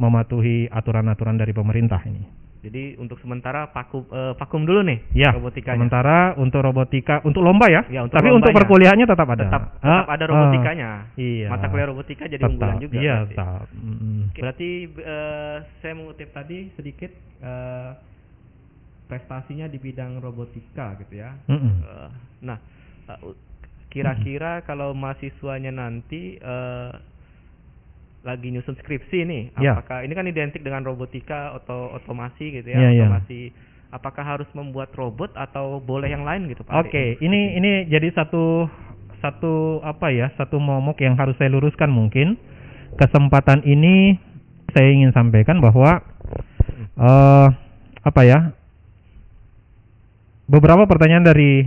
mematuhi 0.00 0.68
aturan-aturan 0.72 1.36
dari 1.36 1.52
pemerintah 1.52 2.00
ini. 2.08 2.45
Jadi 2.66 2.98
untuk 2.98 3.22
sementara 3.22 3.70
pakum 3.70 4.02
eh, 4.10 4.34
vakum 4.34 4.66
dulu 4.66 4.82
nih 4.82 4.98
Ya, 5.14 5.30
robotikanya. 5.30 5.78
sementara 5.78 6.18
untuk 6.34 6.58
robotika 6.60 7.22
untuk 7.22 7.40
lomba 7.40 7.70
ya. 7.70 7.86
Ya, 7.86 8.02
untuk 8.02 8.18
Tapi 8.18 8.26
untuk 8.28 8.50
lombanya. 8.50 8.58
perkuliahannya 8.58 9.06
tetap 9.06 9.28
ada. 9.30 9.40
tetap 9.40 9.62
Ah, 9.78 10.02
tetap 10.02 10.10
ada 10.10 10.24
ah, 10.24 10.28
robotikanya. 10.28 10.90
iya. 11.14 11.46
Mata 11.46 11.66
kuliah 11.68 11.86
robotika 11.86 12.24
jadi 12.26 12.36
tetap, 12.36 12.50
unggulan 12.50 12.76
juga. 12.76 12.96
Iya, 12.98 13.14
berarti. 13.16 13.30
tetap. 13.32 13.64
Oke, 14.26 14.40
Berarti 14.42 14.70
eh, 14.90 15.56
saya 15.78 15.92
mengutip 15.94 16.28
tadi 16.30 16.58
sedikit 16.74 17.10
eh, 17.38 17.90
prestasinya 19.06 19.66
di 19.66 19.78
bidang 19.78 20.18
robotika 20.18 20.98
gitu 20.98 21.14
ya. 21.16 21.30
Mm-mm. 21.46 21.74
Eh, 21.80 22.10
nah, 22.42 22.58
eh, 23.06 23.18
u- 23.22 23.38
kira-kira 23.86 24.60
kalau 24.60 24.90
mahasiswanya 24.92 25.70
nanti 25.70 26.34
eh, 26.34 26.90
lagi 28.26 28.50
nyusun 28.50 28.74
skripsi 28.76 29.22
nih, 29.22 29.42
Ya. 29.56 29.78
apakah 29.78 30.02
ini 30.02 30.12
kan 30.12 30.26
identik 30.26 30.60
dengan 30.60 30.82
robotika 30.82 31.54
atau 31.54 31.94
otomasi 31.94 32.58
gitu 32.58 32.66
ya, 32.66 32.76
Iya, 32.76 32.90
iya. 32.90 33.02
otomasi. 33.06 33.54
Apakah 33.88 34.26
harus 34.26 34.50
membuat 34.50 34.90
robot 34.92 35.30
atau 35.32 35.78
boleh 35.78 36.10
yang 36.10 36.26
lain 36.26 36.50
gitu 36.50 36.66
Pak? 36.66 36.74
Oke, 36.84 37.16
ini 37.22 37.54
ini 37.54 37.86
jadi 37.86 38.10
satu 38.12 38.66
satu 39.22 39.80
apa 39.80 40.10
ya, 40.10 40.34
satu 40.34 40.58
momok 40.58 40.98
yang 41.00 41.14
harus 41.14 41.38
saya 41.38 41.48
luruskan 41.48 41.88
mungkin. 41.88 42.34
Kesempatan 42.98 43.62
ini 43.62 44.18
saya 44.74 44.90
ingin 44.90 45.14
sampaikan 45.14 45.62
bahwa 45.62 46.02
eh 46.98 47.48
apa 48.02 48.22
ya? 48.26 48.52
Beberapa 50.46 50.86
pertanyaan 50.86 51.26
dari 51.26 51.66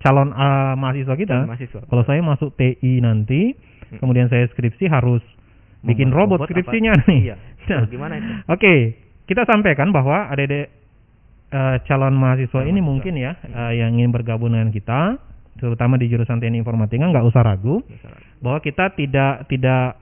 calon 0.00 0.32
eh, 0.32 0.74
mahasiswa 0.76 1.14
kita. 1.16 1.38
mahasiswa. 1.48 1.80
Kalau 1.88 2.04
saya 2.04 2.20
masuk 2.20 2.52
TI 2.56 3.00
nanti, 3.00 3.56
Hmm. 3.84 4.00
kemudian 4.00 4.28
saya 4.28 4.48
skripsi 4.48 4.88
harus 4.88 5.20
bikin 5.84 6.08
robot, 6.10 6.40
apa? 6.40 6.48
skripsinya 6.48 6.92
nih. 7.04 7.20
Iya. 7.30 7.36
Nah, 7.64 7.88
Gimana 7.88 8.20
itu? 8.20 8.28
Oke, 8.44 8.74
kita 9.24 9.48
sampaikan 9.48 9.88
bahwa 9.88 10.28
ada 10.28 10.44
calon 11.86 12.12
mahasiswa 12.12 12.60
Calon 12.60 12.68
ini 12.68 12.76
mahasiswa. 12.76 12.88
mungkin 12.92 13.14
ya 13.16 13.32
eh, 13.40 13.72
yang 13.80 13.96
ingin 13.96 14.12
bergabung 14.12 14.52
dengan 14.52 14.68
kita, 14.68 15.16
terutama 15.56 15.96
di 15.96 16.08
jurusan 16.08 16.40
teknik 16.40 16.60
informatika 16.60 17.08
nggak 17.08 17.24
usah 17.24 17.40
ragu 17.40 17.80
bahwa 18.38 18.60
kita 18.60 18.92
tidak 18.92 19.48
tidak 19.48 19.96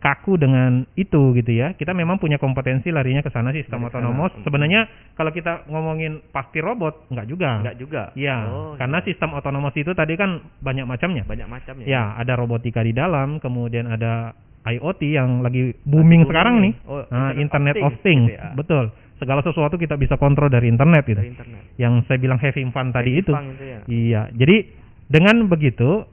kaku 0.00 0.36
dengan 0.36 0.84
itu 0.94 1.32
gitu 1.32 1.48
ya. 1.50 1.72
Kita 1.72 1.92
memang 1.92 2.16
punya 2.16 2.36
kompetensi 2.36 2.88
larinya 2.88 3.20
ke 3.20 3.28
sana 3.28 3.52
sistem 3.52 3.80
sana. 3.80 3.88
otonomos. 3.88 4.32
Sebenarnya 4.40 4.84
kalau 5.12 5.28
kita 5.28 5.64
ngomongin 5.66 6.24
pasti 6.28 6.60
robot 6.60 7.08
nggak 7.08 7.24
juga. 7.26 7.64
Enggak 7.64 7.76
juga. 7.76 8.02
Iya, 8.12 8.36
Oh, 8.48 8.72
karena 8.76 9.00
iya. 9.00 9.06
sistem 9.08 9.32
otonomos 9.32 9.72
itu 9.72 9.92
tadi 9.92 10.12
kan 10.14 10.40
banyak 10.60 10.84
macamnya. 10.84 11.24
banyak 11.24 11.48
macamnya. 11.48 11.84
Ya, 11.84 12.16
ada 12.16 12.32
robotika 12.32 12.80
di 12.80 12.92
dalam, 12.92 13.40
kemudian 13.40 13.88
ada 13.88 14.36
IoT 14.64 15.00
yang 15.06 15.40
lagi 15.40 15.76
booming 15.80 15.84
booming 15.84 16.22
sekarang 16.24 16.54
nih. 16.58 16.72
Oh, 16.84 17.04
Nah, 17.06 17.32
Internet 17.32 17.74
Internet 17.74 17.74
of 17.78 17.92
Things 17.94 18.02
Things, 18.02 18.26
gitu 18.26 18.40
ya. 18.40 18.52
betul. 18.52 18.84
Segala 19.14 19.40
sesuatu 19.40 19.76
kita 19.76 19.94
bisa 19.94 20.16
kontrol 20.16 20.48
dari 20.48 20.66
internet 20.66 21.04
gitu. 21.04 21.16
Dari 21.16 21.30
internet. 21.30 21.60
Yang 21.76 21.94
saya 22.04 22.18
bilang 22.18 22.36
having 22.36 22.68
fun 22.70 22.90
tadi 22.90 23.12
itu. 23.14 23.28
Jepang 23.28 23.46
itu 23.50 23.64
ya. 23.64 23.78
Iya, 23.86 24.22
jadi 24.32 24.56
dengan 25.06 25.46
begitu 25.46 26.08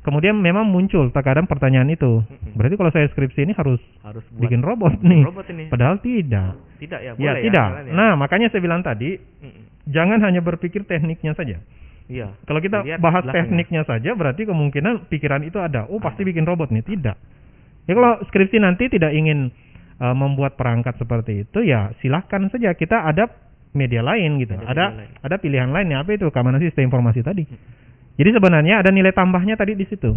kemudian 0.00 0.32
memang 0.34 0.64
muncul 0.64 1.10
terkadang 1.10 1.44
pertanyaan 1.44 1.90
itu. 1.90 2.24
Berarti 2.54 2.74
kalau 2.74 2.88
saya 2.88 3.06
skripsi 3.08 3.40
ini 3.42 3.52
harus 3.52 3.76
Harus 4.00 4.24
buat 4.30 4.40
bikin 4.40 4.62
robot 4.62 4.94
nih. 4.98 5.22
robot 5.22 5.46
ini. 5.50 5.64
Padahal 5.68 5.98
tidak. 5.98 6.56
Tidak 6.78 7.00
ya, 7.02 7.12
Ya, 7.12 7.34
boleh 7.34 7.42
tidak. 7.44 7.68
jalan 7.68 7.84
ya? 7.84 7.92
Nah, 7.92 8.12
makanya 8.14 8.46
saya 8.48 8.62
bilang 8.62 8.80
tadi 8.80 9.18
Mm-mm. 9.18 9.62
jangan 9.86 10.22
hanya 10.22 10.40
berpikir 10.40 10.82
tekniknya 10.82 11.34
saja. 11.34 11.58
Iya. 12.08 12.32
Kalau 12.40 12.62
kita 12.62 12.80
Lihat 12.80 12.98
bahas 12.98 13.20
belakangnya. 13.20 13.36
tekniknya 13.44 13.82
saja 13.84 14.10
berarti 14.14 14.42
kemungkinan 14.44 15.12
pikiran 15.12 15.44
itu 15.44 15.58
ada. 15.58 15.84
Oh, 15.84 16.00
pasti 16.00 16.24
bikin 16.24 16.48
robot 16.48 16.70
nih. 16.70 16.80
Tidak. 16.80 17.16
Ya 17.88 17.96
kalau 17.96 18.20
skripsi 18.28 18.60
nanti 18.60 18.92
tidak 18.92 19.16
ingin 19.16 19.48
uh, 19.98 20.12
membuat 20.12 20.60
perangkat 20.60 21.00
seperti 21.00 21.48
itu 21.48 21.64
ya 21.64 21.96
silahkan 22.04 22.52
saja 22.52 22.76
kita 22.76 23.00
ada 23.00 23.32
media 23.72 24.04
lain 24.04 24.36
gitu. 24.44 24.52
Ada 24.54 24.68
Ada 24.68 24.84
media 24.92 24.98
lain. 25.00 25.24
ada 25.24 25.36
pilihan 25.40 25.70
lain 25.72 25.86
ya 25.88 25.98
apa 26.04 26.10
itu 26.12 26.28
keamanan 26.28 26.60
sistem 26.60 26.92
informasi 26.92 27.24
tadi. 27.24 27.48
Jadi 28.18 28.30
sebenarnya 28.34 28.82
ada 28.82 28.90
nilai 28.90 29.14
tambahnya 29.14 29.54
tadi 29.54 29.78
di 29.78 29.86
situ. 29.86 30.10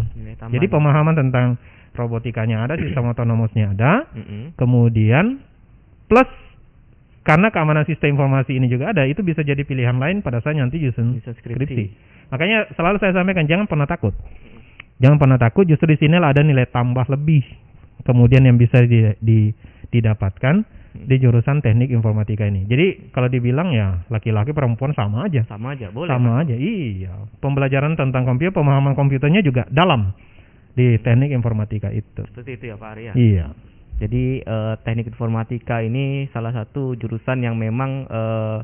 Jadi 0.50 0.66
pemahaman 0.66 1.14
tentang 1.14 1.54
robotikanya 1.94 2.66
ada, 2.66 2.74
sistem 2.74 3.06
otonomosnya 3.14 3.78
ada, 3.78 4.10
kemudian 4.58 5.38
plus 6.10 6.26
karena 7.22 7.54
keamanan 7.54 7.86
sistem 7.86 8.18
informasi 8.18 8.58
ini 8.58 8.66
juga 8.66 8.90
ada, 8.90 9.06
itu 9.06 9.22
bisa 9.22 9.46
jadi 9.46 9.62
pilihan 9.62 9.94
lain 9.94 10.18
pada 10.26 10.42
saat 10.42 10.58
nanti 10.58 10.82
skripsi. 10.82 11.30
skripsi. 11.38 11.84
Makanya 12.34 12.74
selalu 12.74 12.98
saya 12.98 13.14
sampaikan 13.14 13.46
jangan 13.46 13.70
pernah 13.70 13.86
takut. 13.86 14.10
Jangan 15.02 15.18
pernah 15.18 15.38
takut, 15.42 15.66
justru 15.66 15.90
di 15.90 15.98
sini 15.98 16.14
ada 16.22 16.40
nilai 16.40 16.70
tambah 16.70 17.04
lebih. 17.10 17.42
Kemudian 18.06 18.46
yang 18.46 18.54
bisa 18.54 18.78
di- 18.86 19.18
di- 19.18 19.50
didapatkan 19.90 20.62
di 20.92 21.16
jurusan 21.18 21.64
teknik 21.64 21.88
informatika 21.90 22.44
ini. 22.46 22.68
Jadi 22.68 23.10
kalau 23.10 23.26
dibilang 23.26 23.72
ya 23.72 24.04
laki-laki 24.12 24.52
perempuan 24.54 24.92
sama 24.94 25.26
aja. 25.26 25.42
Sama 25.48 25.72
aja, 25.74 25.88
boleh. 25.88 26.08
sama 26.08 26.44
aja. 26.44 26.54
Iya. 26.54 27.26
Pembelajaran 27.40 27.96
tentang 27.96 28.28
komputer, 28.28 28.52
pemahaman 28.54 28.94
komputernya 28.94 29.40
juga 29.40 29.64
dalam 29.72 30.12
di 30.76 30.96
teknik 31.00 31.32
informatika 31.32 31.88
itu. 31.92 32.22
Seperti 32.28 32.60
itu 32.60 32.64
ya 32.72 32.76
Pak 32.76 32.90
Arya. 32.96 33.12
Iya. 33.16 33.46
Jadi 34.00 34.42
eh, 34.42 34.74
teknik 34.84 35.12
informatika 35.12 35.80
ini 35.84 36.26
salah 36.34 36.52
satu 36.52 36.96
jurusan 36.96 37.44
yang 37.44 37.56
memang 37.56 38.08
eh, 38.08 38.58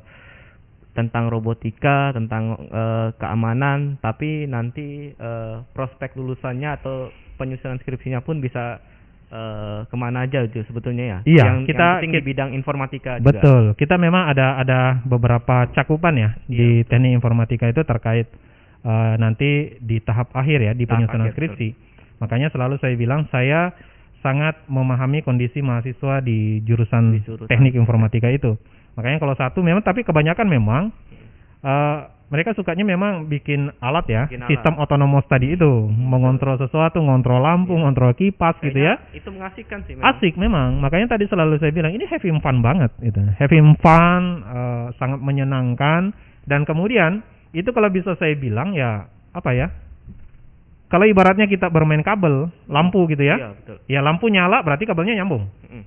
tentang 0.99 1.31
robotika, 1.31 2.11
tentang 2.11 2.59
eh, 2.59 3.09
keamanan, 3.15 4.03
tapi 4.03 4.45
nanti 4.45 5.15
eh, 5.15 5.57
prospek 5.71 6.19
lulusannya 6.19 6.75
atau 6.75 7.07
penyusunan 7.39 7.79
skripsinya 7.79 8.19
pun 8.19 8.43
bisa 8.43 8.83
eh, 9.31 9.87
ke 9.87 9.95
mana 9.95 10.27
aja 10.27 10.43
gitu 10.45 10.67
sebetulnya 10.67 11.05
ya. 11.07 11.19
Iya, 11.23 11.43
yang, 11.47 11.59
kita- 11.63 11.79
yang 11.79 11.95
penting 12.03 12.15
di 12.19 12.23
bidang 12.27 12.51
informatika 12.53 13.23
juga. 13.23 13.31
Betul. 13.31 13.63
Kita 13.79 13.95
memang 13.95 14.27
ada 14.27 14.59
ada 14.59 14.99
beberapa 15.07 15.71
cakupan 15.71 16.19
ya 16.19 16.31
di 16.45 16.83
teknik 16.83 17.15
informatika 17.15 17.71
itu 17.71 17.87
terkait 17.87 18.27
eh, 18.83 19.15
nanti 19.17 19.79
di 19.79 20.03
tahap 20.03 20.35
akhir 20.35 20.59
ya 20.59 20.73
di 20.75 20.83
Tahap 20.83 21.07
penyusunan 21.07 21.31
akhir, 21.31 21.35
skripsi. 21.39 21.69
Makanya 22.19 22.51
selalu 22.51 22.83
saya 22.83 22.99
bilang 22.99 23.31
saya 23.31 23.71
sangat 24.19 24.67
memahami 24.67 25.23
kondisi 25.23 25.63
mahasiswa 25.63 26.19
di 26.19 26.59
jurusan, 26.67 27.15
Di 27.15 27.23
jurusan. 27.23 27.47
teknik 27.47 27.79
informatika 27.79 28.27
itu. 28.27 28.59
Makanya 28.97 29.19
kalau 29.21 29.35
satu 29.37 29.59
memang 29.61 29.83
tapi 29.85 30.07
kebanyakan 30.07 30.47
memang 30.49 30.83
eh, 31.65 31.99
mereka 32.29 32.53
sukanya 32.53 32.85
memang 32.85 33.25
bikin 33.25 33.73
alat 33.81 34.05
ya, 34.05 34.23
Bikin 34.29 34.45
alat. 34.45 34.51
sistem 34.53 34.77
otonomos 34.77 35.25
tadi 35.33 35.57
itu, 35.57 35.89
mengontrol 35.89 36.61
sesuatu, 36.61 37.01
ngontrol 37.01 37.41
lampu, 37.41 37.73
ngontrol 37.73 38.13
kipas 38.13 38.61
gitu 38.61 38.77
ya. 38.77 39.01
Kayaknya 39.01 39.17
Itu 39.17 39.29
mengasihkan 39.33 39.79
sih 39.89 39.97
memang. 39.97 40.13
Asik 40.13 40.35
memang, 40.37 40.69
makanya 40.77 41.17
tadi 41.17 41.25
selalu 41.25 41.57
saya 41.57 41.73
bilang 41.73 41.97
ini 41.97 42.05
having 42.05 42.45
fun 42.45 42.61
banget 42.61 42.93
gitu. 43.01 43.25
Having 43.41 43.81
fun, 43.81 44.45
eh, 44.45 44.87
sangat 45.01 45.25
menyenangkan 45.25 46.13
dan 46.45 46.69
kemudian 46.69 47.25
itu 47.57 47.73
kalau 47.73 47.89
bisa 47.89 48.13
saya 48.21 48.37
bilang 48.37 48.77
ya 48.77 49.09
apa 49.33 49.51
ya? 49.57 49.73
Kalau 50.89 51.05
ibaratnya 51.05 51.45
kita 51.45 51.69
bermain 51.69 52.01
kabel, 52.01 52.49
lampu 52.69 53.05
gitu 53.13 53.21
ya. 53.21 53.37
Iya, 53.37 53.49
betul. 53.57 53.77
Ya 53.89 54.01
lampu 54.01 54.29
nyala 54.33 54.65
berarti 54.65 54.89
kabelnya 54.89 55.21
nyambung. 55.21 55.49
Mm-mm. 55.65 55.85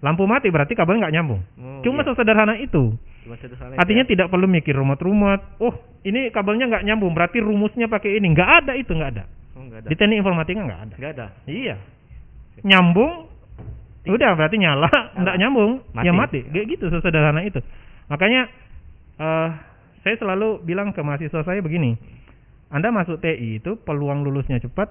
Lampu 0.00 0.24
mati 0.24 0.48
berarti 0.48 0.72
kabel 0.72 0.96
nggak 0.96 1.12
nyambung. 1.12 1.40
Oh, 1.60 1.84
Cuma 1.84 2.00
iya. 2.00 2.08
sesederhana 2.12 2.56
itu. 2.56 2.96
Cuma 3.24 3.36
sederhana 3.36 3.76
Artinya 3.76 4.04
ya. 4.08 4.08
tidak 4.08 4.26
perlu 4.32 4.48
mikir 4.48 4.72
rumet-rumet. 4.72 5.60
Oh, 5.60 5.76
ini 6.08 6.32
kabelnya 6.32 6.72
nggak 6.72 6.84
nyambung, 6.88 7.12
berarti 7.12 7.44
rumusnya 7.44 7.84
pakai 7.84 8.16
ini. 8.16 8.32
Nggak 8.32 8.50
ada 8.64 8.72
itu 8.80 8.96
nggak 8.96 9.10
ada. 9.12 9.24
Oh, 9.60 9.64
ada. 9.68 9.84
Di 9.84 9.94
teknik 10.00 10.24
informatika 10.24 10.60
nggak 10.64 10.80
ada. 10.88 10.94
Enggak 10.96 11.12
ada. 11.20 11.26
Iya. 11.44 11.76
Nyambung 12.64 13.28
udah 14.08 14.30
berarti 14.32 14.56
nyala, 14.56 14.88
enggak 15.20 15.36
nyambung, 15.36 15.70
Mati. 15.92 16.06
ya 16.08 16.12
mati. 16.16 16.40
Kayak 16.48 16.66
gitu 16.72 16.84
sesederhana 16.88 17.44
itu. 17.44 17.60
Makanya 18.08 18.48
eh 19.20 19.48
saya 20.00 20.16
selalu 20.16 20.64
bilang 20.64 20.96
ke 20.96 21.04
mahasiswa 21.04 21.44
saya 21.44 21.60
begini. 21.60 22.00
Anda 22.72 22.88
masuk 22.88 23.20
TI 23.20 23.60
itu 23.60 23.76
peluang 23.84 24.24
lulusnya 24.24 24.62
cepat 24.62 24.88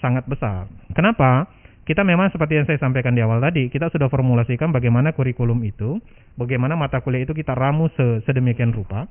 sangat 0.00 0.24
besar. 0.24 0.70
Kenapa? 0.96 1.44
Kita 1.84 2.00
memang 2.00 2.32
seperti 2.32 2.56
yang 2.56 2.64
saya 2.64 2.80
sampaikan 2.80 3.12
di 3.12 3.20
awal 3.20 3.44
tadi, 3.44 3.68
kita 3.68 3.92
sudah 3.92 4.08
formulasikan 4.08 4.72
bagaimana 4.72 5.12
kurikulum 5.12 5.60
itu, 5.68 6.00
bagaimana 6.32 6.72
mata 6.74 7.04
kuliah 7.04 7.28
itu 7.28 7.36
kita 7.36 7.52
ramu 7.52 7.92
se- 7.92 8.24
sedemikian 8.24 8.72
rupa 8.72 9.04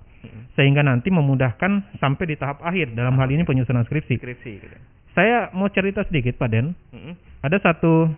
sehingga 0.58 0.82
nanti 0.82 1.14
memudahkan 1.14 2.02
sampai 2.02 2.26
di 2.26 2.36
tahap 2.36 2.66
akhir 2.66 2.98
dalam 2.98 3.14
hal 3.22 3.30
ini 3.30 3.46
penyusunan 3.46 3.86
skripsi. 3.86 4.18
Skripsi 4.18 4.52
gitu. 4.58 4.76
Saya 5.14 5.54
mau 5.54 5.70
cerita 5.70 6.02
sedikit 6.10 6.42
Pak 6.42 6.50
Den. 6.50 6.74
Mm-mm. 6.90 7.14
Ada 7.46 7.62
satu 7.62 8.10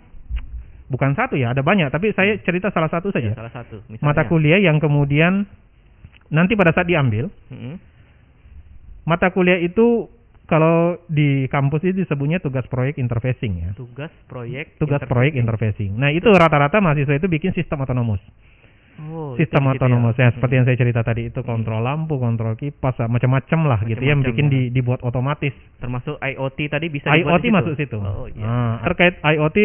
bukan 0.87 1.11
satu 1.19 1.35
ya, 1.35 1.51
ada 1.51 1.59
banyak, 1.59 1.91
tapi 1.91 2.15
saya 2.15 2.39
cerita 2.39 2.71
salah 2.71 2.87
satu 2.87 3.11
Ya, 3.11 3.15
saja. 3.19 3.31
salah 3.35 3.51
satu. 3.51 3.83
Misalnya. 3.91 4.07
Mata 4.07 4.23
kuliah 4.23 4.63
yang 4.63 4.79
kemudian 4.79 5.43
nanti 6.31 6.55
pada 6.55 6.71
saat 6.71 6.87
diambil, 6.87 7.27
Mm-mm. 7.51 7.75
mata 9.03 9.27
kuliah 9.35 9.59
itu 9.59 10.07
kalau 10.45 10.97
di 11.09 11.49
kampus 11.49 11.81
itu 11.85 12.05
disebutnya 12.05 12.37
tugas 12.37 12.65
proyek 12.69 12.97
interfacing 12.97 13.53
ya. 13.65 13.69
Tugas 13.73 14.13
proyek. 14.29 14.77
Tugas 14.77 15.01
interfacing. 15.01 15.09
proyek 15.09 15.33
interfacing. 15.35 15.91
Nah, 15.97 16.09
itu 16.13 16.29
rata-rata 16.29 16.77
mahasiswa 16.79 17.17
itu 17.17 17.27
bikin 17.27 17.51
sistem 17.51 17.81
otonomos. 17.81 18.21
Oh, 18.95 19.35
sistem 19.35 19.67
situ 19.67 19.75
otonomos 19.75 20.15
ya, 20.15 20.31
Hmm. 20.31 20.39
seperti 20.39 20.53
yang 20.55 20.65
saya 20.71 20.77
cerita 20.79 21.01
tadi 21.03 21.27
itu 21.27 21.43
kontrol 21.43 21.83
lampu, 21.83 22.15
kontrol 22.15 22.55
kipas, 22.55 22.95
macam-macam 23.11 23.59
lah 23.67 23.79
gitu 23.83 23.99
ya, 23.99 24.15
yang 24.15 24.23
bikin 24.23 24.47
ya. 24.47 24.51
di, 24.55 24.61
dibuat 24.71 25.03
otomatis. 25.03 25.51
Termasuk 25.83 26.15
IoT 26.15 26.71
tadi 26.71 26.87
bisa 26.87 27.11
IoT 27.11 27.43
di 27.43 27.51
situ? 27.51 27.55
masuk 27.59 27.73
situ. 27.75 27.97
Oh, 27.99 28.23
iya. 28.31 28.39
Nah, 28.39 28.79
terkait 28.87 29.19
IoT 29.19 29.57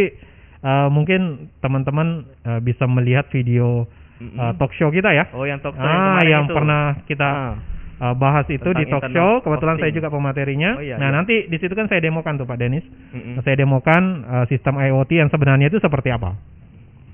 eh, 0.61 0.89
mungkin 0.91 1.47
teman-teman 1.63 2.27
eh, 2.43 2.59
bisa 2.59 2.91
melihat 2.91 3.31
video 3.31 3.87
eh, 4.19 4.53
talk 4.59 4.75
show 4.75 4.91
kita 4.91 5.15
ya. 5.15 5.31
Oh, 5.31 5.47
yang 5.47 5.63
talk 5.63 5.79
show 5.79 5.87
ah, 5.87 6.19
yang 6.27 6.51
itu. 6.51 6.55
pernah 6.57 6.83
kita 7.07 7.29
Ah. 7.31 7.55
Eh, 8.01 8.15
bahas 8.17 8.49
itu 8.49 8.65
Tentang 8.65 8.81
di 8.81 8.85
talk 8.89 9.05
show. 9.13 9.45
Kebetulan 9.45 9.77
saya 9.77 9.93
Things. 9.93 9.99
juga 10.01 10.09
pematerinya. 10.09 10.71
Oh, 10.81 10.83
iya, 10.83 10.97
nah, 10.97 11.13
iya. 11.13 11.17
nanti 11.21 11.35
di 11.47 11.57
situ 11.61 11.77
kan 11.77 11.87
saya 11.87 12.01
demokan 12.01 12.41
tuh 12.41 12.49
Pak 12.49 12.59
Denis. 12.59 12.85
Mm-mm. 13.13 13.45
Saya 13.45 13.61
demokan 13.61 14.03
eh, 14.25 14.45
sistem 14.49 14.81
IoT 14.81 15.11
yang 15.13 15.29
sebenarnya 15.29 15.69
itu 15.69 15.79
seperti 15.79 16.09
apa. 16.11 16.35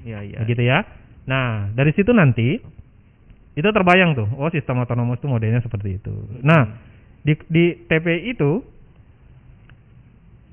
Iya, 0.06 0.18
iya. 0.22 0.38
Begitu 0.46 0.62
ya. 0.62 0.86
Nah, 1.26 1.74
dari 1.74 1.90
situ 1.92 2.14
nanti 2.14 2.62
itu 3.56 3.68
terbayang 3.72 4.12
tuh, 4.14 4.28
oh 4.36 4.52
sistem 4.52 4.84
otonomos 4.84 5.18
itu 5.18 5.26
modelnya 5.26 5.64
seperti 5.64 5.96
itu. 5.98 6.14
Nah, 6.44 6.76
di 7.24 7.34
di 7.50 7.64
TPI 7.88 8.36
itu 8.36 8.62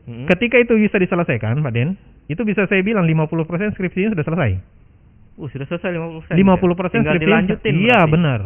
Mm-mm. 0.09 0.25
ketika 0.31 0.57
itu 0.57 0.73
bisa 0.79 0.97
diselesaikan, 0.97 1.61
Pak 1.61 1.73
Den, 1.75 1.99
itu 2.31 2.41
bisa 2.47 2.63
saya 2.65 2.79
bilang 2.81 3.03
50% 3.05 3.75
skripsinya 3.75 4.15
sudah 4.15 4.25
selesai. 4.25 4.51
Uh, 5.35 5.49
sudah 5.51 5.67
selesai 5.67 5.91
50%. 5.91 6.31
50% 6.31 6.39
Tinggal 6.39 6.63
skripsinya 6.63 7.19
dilanjutin. 7.19 7.73
Iya, 7.75 7.99
berarti. 8.01 8.13
benar. 8.15 8.39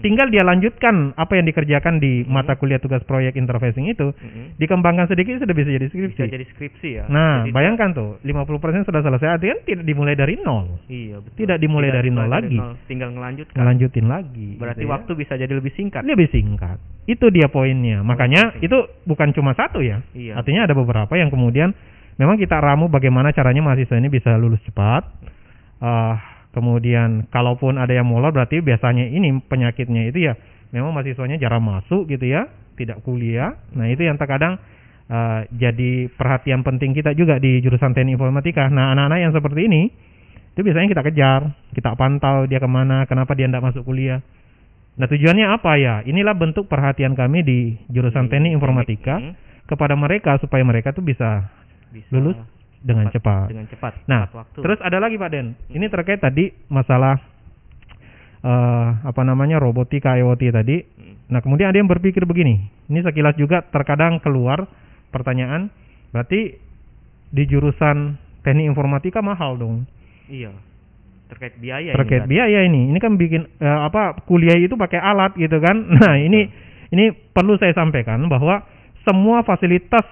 Tinggal 0.00 0.28
dia 0.28 0.42
lanjutkan 0.42 1.12
apa 1.14 1.32
yang 1.34 1.44
dikerjakan 1.44 1.96
di 1.96 2.22
mata 2.24 2.54
kuliah 2.54 2.76
tugas 2.76 3.00
proyek 3.02 3.34
interfacing 3.34 3.86
itu, 3.86 4.12
Mm-mm. 4.12 4.56
dikembangkan 4.56 5.06
sedikit 5.06 5.40
sudah 5.40 5.50
bisa 5.50 5.70
jadi 5.70 5.86
skripsi. 5.86 6.12
bisa 6.14 6.28
jadi 6.28 6.44
skripsi 6.46 6.88
ya 6.92 7.04
Nah, 7.06 7.44
Jadi- 7.44 7.52
bayangkan 7.52 7.88
tuh, 7.90 8.10
50% 8.20 8.84
sudah 8.84 9.00
selesai, 9.00 9.28
artinya 9.34 9.56
tidak 9.62 9.84
dimulai 9.84 10.12
dari 10.12 10.36
nol. 10.36 10.80
iya 10.86 11.18
betul 11.18 11.36
Tidak 11.36 11.56
dimulai 11.56 11.88
dari 11.88 12.08
nol 12.08 12.26
lagi. 12.26 12.58
tinggal 12.84 13.10
ngelanjutkan 13.10 13.56
Ngelanjutin 13.56 14.06
lagi. 14.06 14.48
berarti 14.54 14.80
gitu 14.80 14.88
ya. 14.88 14.92
waktu 14.92 15.10
bisa 15.14 15.32
jadi 15.34 15.52
lebih 15.52 15.72
singkat 15.72 16.02
lebih 16.02 16.28
singkat. 16.28 16.76
Itu 17.04 17.28
dia 17.28 17.48
poinnya. 17.48 18.00
Makanya 18.00 18.56
penting. 18.56 18.64
itu 18.64 18.78
bukan 19.04 19.28
cuma 19.32 19.52
satu 19.52 19.80
ya. 19.80 20.00
Iya. 20.12 20.36
Artinya 20.36 20.64
ada 20.64 20.72
beberapa 20.72 21.12
yang 21.14 21.28
kemudian 21.28 21.72
memang 22.14 22.36
kita 22.36 22.56
ramu 22.56 22.86
bagaimana 22.86 23.30
caranya 23.30 23.60
mahasiswa 23.60 23.96
ini 23.96 24.08
bisa 24.08 24.36
lulus 24.36 24.60
cepat. 24.62 25.04
Ah, 25.78 26.33
kemudian 26.54 27.26
kalaupun 27.28 27.76
ada 27.76 27.90
yang 27.90 28.06
molor 28.06 28.30
berarti 28.30 28.62
biasanya 28.62 29.10
ini 29.10 29.42
penyakitnya 29.42 30.08
itu 30.08 30.30
ya 30.30 30.38
memang 30.70 30.94
mahasiswanya 30.94 31.38
jarang 31.38 31.62
masuk 31.62 32.06
gitu 32.10 32.30
ya, 32.30 32.50
tidak 32.78 33.02
kuliah. 33.02 33.54
Nah, 33.74 33.86
itu 33.90 34.06
yang 34.06 34.18
terkadang 34.18 34.58
ah, 35.10 35.46
jadi 35.50 36.10
perhatian 36.10 36.66
penting 36.66 36.94
kita 36.94 37.14
juga 37.14 37.38
di 37.38 37.62
jurusan 37.62 37.94
teknik 37.94 38.18
informatika. 38.18 38.66
Nah, 38.70 38.94
anak-anak 38.94 39.18
yang 39.22 39.32
seperti 39.34 39.66
ini 39.66 39.82
itu 40.54 40.62
biasanya 40.62 40.86
kita 40.90 41.02
kejar, 41.02 41.40
kita 41.74 41.98
pantau 41.98 42.46
dia 42.46 42.62
ke 42.62 42.70
mana, 42.70 43.06
kenapa 43.10 43.34
dia 43.34 43.50
tidak 43.50 43.74
masuk 43.74 43.82
kuliah. 43.86 44.22
Nah 44.94 45.10
tujuannya 45.10 45.50
apa 45.50 45.74
ya? 45.74 45.94
Inilah 46.06 46.38
bentuk 46.38 46.70
perhatian 46.70 47.18
kami 47.18 47.42
di 47.42 47.58
jurusan 47.90 48.30
teknik 48.30 48.54
informatika 48.54 49.18
Hmm, 49.18 49.34
kepada 49.66 49.98
mereka 49.98 50.38
supaya 50.38 50.62
mereka 50.62 50.94
tuh 50.94 51.02
bisa 51.02 51.50
bisa 51.90 52.10
lulus 52.14 52.38
dengan 52.84 53.08
cepat. 53.08 53.48
dengan 53.48 53.64
cepat 53.64 53.92
Nah, 54.04 54.28
waktu 54.28 54.60
terus 54.60 54.78
ada 54.84 55.00
lagi 55.00 55.16
Pak 55.16 55.30
Den. 55.32 55.56
Ini 55.72 55.88
terkait 55.88 56.20
tadi 56.20 56.52
masalah 56.68 57.16
eh 58.44 58.88
apa 59.00 59.22
namanya 59.24 59.56
robotika 59.56 60.12
IoT 60.20 60.52
tadi. 60.52 60.76
Hmm. 60.84 61.16
Nah 61.32 61.40
kemudian 61.40 61.72
ada 61.72 61.80
yang 61.80 61.88
berpikir 61.88 62.28
begini. 62.28 62.60
Ini 62.92 63.00
sekilas 63.00 63.40
juga 63.40 63.64
terkadang 63.64 64.20
keluar 64.20 64.68
pertanyaan. 65.08 65.72
Berarti 66.12 66.60
di 67.32 67.42
jurusan 67.48 68.20
teknik 68.44 68.68
informatika 68.68 69.24
mahal 69.24 69.56
dong. 69.56 69.88
iya 70.24 70.52
terkait 71.28 71.56
biaya 71.56 71.90
ini 71.92 71.96
terkait 71.98 72.22
kan. 72.24 72.30
biaya 72.30 72.58
ini 72.68 72.82
ini 72.92 72.98
kan 73.00 73.16
bikin 73.16 73.42
eh, 73.58 73.80
apa 73.88 74.22
kuliah 74.28 74.54
itu 74.60 74.76
pakai 74.76 75.00
alat 75.00 75.32
gitu 75.40 75.56
kan 75.58 75.76
nah 75.98 76.14
ini 76.14 76.46
ini 76.92 77.10
perlu 77.10 77.56
saya 77.56 77.72
sampaikan 77.74 78.28
bahwa 78.28 78.62
semua 79.02 79.42
fasilitas 79.42 80.04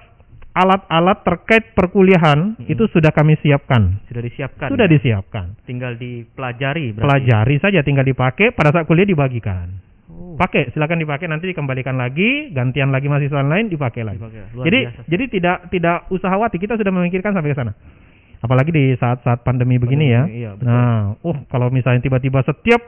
alat-alat 0.53 1.25
terkait 1.25 1.73
perkuliahan 1.73 2.53
Mm-mm. 2.57 2.69
itu 2.69 2.85
sudah 2.93 3.09
kami 3.09 3.33
siapkan 3.41 3.97
sudah 4.05 4.21
disiapkan 4.21 4.67
sudah 4.69 4.87
ya? 4.87 4.93
disiapkan 4.93 5.45
tinggal 5.65 5.97
dipelajari 5.97 6.93
berarti. 6.93 7.05
pelajari 7.05 7.55
saja 7.57 7.79
tinggal 7.81 8.05
dipakai 8.05 8.53
pada 8.53 8.69
saat 8.69 8.85
kuliah 8.85 9.09
dibagikan 9.09 9.69
Oh, 10.13 10.37
pakai 10.37 10.69
silakan 10.75 11.01
dipakai 11.01 11.25
nanti 11.25 11.49
dikembalikan 11.49 11.97
lagi 11.97 12.53
gantian 12.53 12.93
lagi 12.93 13.09
mahasiswa 13.09 13.41
lain 13.41 13.65
dipakai 13.65 14.05
lagi 14.05 14.21
dipakai. 14.21 14.53
Luar 14.53 14.65
jadi 14.69 14.79
biasa. 14.85 15.01
jadi 15.09 15.23
tidak 15.31 15.57
tidak 15.73 15.97
usah 16.13 16.29
khawatir 16.29 16.59
kita 16.61 16.77
sudah 16.77 16.91
memikirkan 16.93 17.33
sampai 17.33 17.49
ke 17.49 17.57
sana 17.57 17.73
apalagi 18.37 18.69
di 18.69 18.93
saat-saat 18.99 19.41
pandemi 19.41 19.81
begini 19.81 20.13
ya 20.13 20.27
Pandemi, 20.27 20.37
iya, 20.43 20.51
betul. 20.53 20.67
nah 20.69 21.17
oh 21.17 21.37
kalau 21.49 21.73
misalnya 21.73 22.03
tiba-tiba 22.05 22.45
setiap 22.45 22.83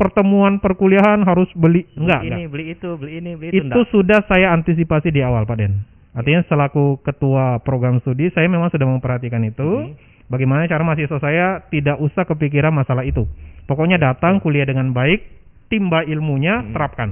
pertemuan 0.00 0.62
perkuliahan 0.64 1.20
harus 1.28 1.50
beli 1.52 1.84
enggak 1.92 2.24
ini 2.24 2.48
enggak 2.48 2.52
beli 2.56 2.64
itu 2.72 2.88
beli 2.96 3.12
ini 3.20 3.30
beli 3.36 3.48
itu, 3.52 3.56
itu 3.58 3.68
enggak. 3.68 3.90
sudah 3.92 4.20
saya 4.30 4.48
antisipasi 4.56 5.12
di 5.12 5.20
awal 5.20 5.44
Pak 5.44 5.56
Den 5.60 5.82
artinya 6.12 6.44
selaku 6.44 7.00
ketua 7.00 7.60
program 7.64 8.00
studi 8.04 8.28
saya 8.36 8.48
memang 8.48 8.68
sudah 8.68 8.84
memperhatikan 8.84 9.40
itu 9.44 9.64
Mhm. 9.64 10.28
bagaimana 10.28 10.68
cara 10.68 10.84
mahasiswa 10.84 11.18
saya 11.20 11.64
tidak 11.72 11.96
usah 12.00 12.28
kepikiran 12.28 12.72
masalah 12.72 13.04
itu 13.04 13.24
pokoknya 13.64 13.96
datang 13.96 14.40
kuliah 14.40 14.68
dengan 14.68 14.92
baik 14.92 15.24
timba 15.72 16.04
ilmunya 16.04 16.60
Mhm. 16.60 16.72
terapkan 16.76 17.08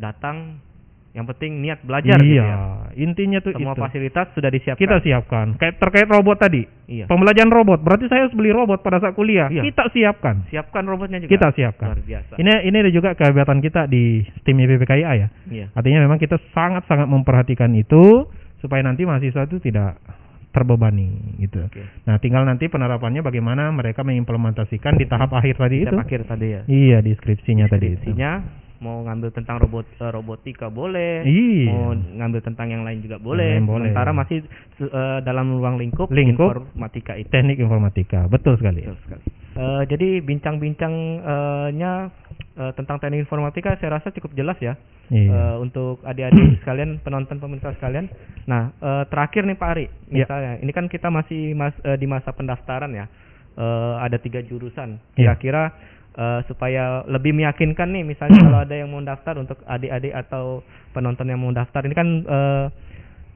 datang 0.00 0.58
yang 1.10 1.26
penting 1.26 1.58
niat 1.58 1.82
belajar 1.82 2.22
gitu 2.22 2.38
iya. 2.38 2.46
ya. 2.46 2.56
intinya 2.94 3.42
tuh 3.42 3.50
semua 3.50 3.74
itu. 3.74 3.82
fasilitas 3.82 4.30
sudah 4.30 4.46
disiapkan. 4.46 4.78
Kita 4.78 4.96
siapkan. 5.02 5.46
Kayak 5.58 5.82
terkait 5.82 6.06
robot 6.06 6.38
tadi. 6.38 6.62
Iya. 6.86 7.10
Pembelajaran 7.10 7.50
robot. 7.50 7.82
Berarti 7.82 8.06
saya 8.06 8.26
harus 8.26 8.34
beli 8.38 8.54
robot 8.54 8.78
pada 8.78 9.02
saat 9.02 9.18
kuliah. 9.18 9.50
Iya. 9.50 9.66
kita 9.66 9.90
siapkan. 9.90 10.46
Siapkan 10.54 10.86
robotnya 10.86 11.18
juga. 11.18 11.30
Kita 11.34 11.48
siapkan. 11.50 11.98
Luar 11.98 12.02
biasa. 12.06 12.34
Ini 12.38 12.52
ini 12.62 12.76
ada 12.78 12.90
juga 12.94 13.10
kehebatan 13.18 13.58
kita 13.58 13.90
di 13.90 14.22
tim 14.46 14.54
IPPKIA 14.54 15.10
ya. 15.18 15.28
Iya. 15.50 15.66
Artinya 15.74 16.06
memang 16.06 16.22
kita 16.22 16.38
sangat 16.54 16.86
sangat 16.86 17.10
memperhatikan 17.10 17.74
itu 17.74 18.30
supaya 18.62 18.86
nanti 18.86 19.02
mahasiswa 19.02 19.50
itu 19.50 19.58
tidak 19.58 19.98
terbebani 20.54 21.38
gitu. 21.42 21.66
Oke. 21.66 21.82
Nah 22.06 22.22
tinggal 22.22 22.46
nanti 22.46 22.70
penerapannya 22.70 23.22
bagaimana 23.22 23.70
mereka 23.74 24.06
mengimplementasikan 24.06 24.94
di 24.94 25.10
tahap 25.10 25.34
akhir 25.34 25.58
tadi 25.58 25.82
kita 25.82 25.90
itu. 25.90 25.96
akhir 25.98 26.20
tadi 26.26 26.46
ya. 26.54 26.62
Iya 26.70 26.98
di 27.02 27.12
skripsinya 27.18 27.66
tadi 27.66 27.98
itu. 27.98 27.98
Deskripsinya 27.98 28.30
mau 28.80 29.00
ngambil 29.02 29.28
tentang 29.30 29.56
robot 29.56 29.84
eh, 29.94 30.08
robotika 30.08 30.66
boleh 30.66 31.20
iya 31.22 31.68
mau 31.68 31.92
ngambil 31.92 32.40
tentang 32.42 32.68
yang 32.68 32.80
lain 32.80 33.00
juga 33.00 33.16
boleh 33.16 33.60
boleh. 33.60 33.88
sementara 33.88 34.10
masih 34.10 34.40
eh, 34.80 35.18
dalam 35.20 35.52
ruang 35.54 35.76
lingkup, 35.76 36.08
Lingkup. 36.08 36.48
informatika 36.50 37.12
itu 37.14 37.28
teknik 37.28 37.56
informatika 37.56 38.24
betul 38.26 38.56
sekali 38.56 38.80
Betul 38.82 38.96
sekali. 39.04 39.24
Eh, 39.52 39.82
jadi 39.86 40.08
bincang-bincangnya 40.90 41.92
eh, 42.56 42.72
tentang 42.72 42.96
teknik 42.98 43.20
informatika 43.20 43.76
saya 43.76 43.96
rasa 43.96 44.10
cukup 44.10 44.32
jelas 44.34 44.56
ya 44.58 44.74
iya 45.10 45.28
Eh, 45.28 45.56
untuk 45.58 45.98
adik-adik 46.02 46.38
sekalian 46.62 47.02
penonton 47.02 47.36
pemirsa 47.36 47.74
sekalian. 47.74 48.06
Nah 48.46 48.70
eh, 48.72 49.04
terakhir 49.06 49.42
nih 49.42 49.58
Pak 49.58 49.68
Ari, 49.68 49.86
Ya. 50.08 50.22
misalnya 50.22 50.52
ini 50.58 50.70
kan 50.70 50.86
kita 50.86 51.10
masih 51.10 51.50
mas, 51.52 51.74
eh, 51.82 51.94
di 51.94 52.06
masa 52.06 52.30
pendaftaran 52.30 52.90
ya, 52.90 53.06
Eh, 53.50 53.94
ada 53.98 54.14
tiga 54.16 54.38
jurusan. 54.40 55.02
Ya. 55.12 55.34
Kira-kira 55.34 55.74
eh, 56.12 56.40
supaya 56.44 56.84
lebih 57.04 57.32
meyakinkan 57.32 57.88
nih, 57.88 58.04
misalnya 58.04 58.38
kalau 58.40 58.60
ada 58.60 58.74
yang 58.74 58.88
mau 58.88 59.00
daftar 59.00 59.34
untuk 59.36 59.58
adik-adik 59.64 60.10
atau 60.12 60.62
penonton 60.90 61.26
yang 61.26 61.38
mau 61.38 61.50
daftar, 61.50 61.82
ini 61.82 61.92
kan 61.92 62.08
eh, 62.22 62.66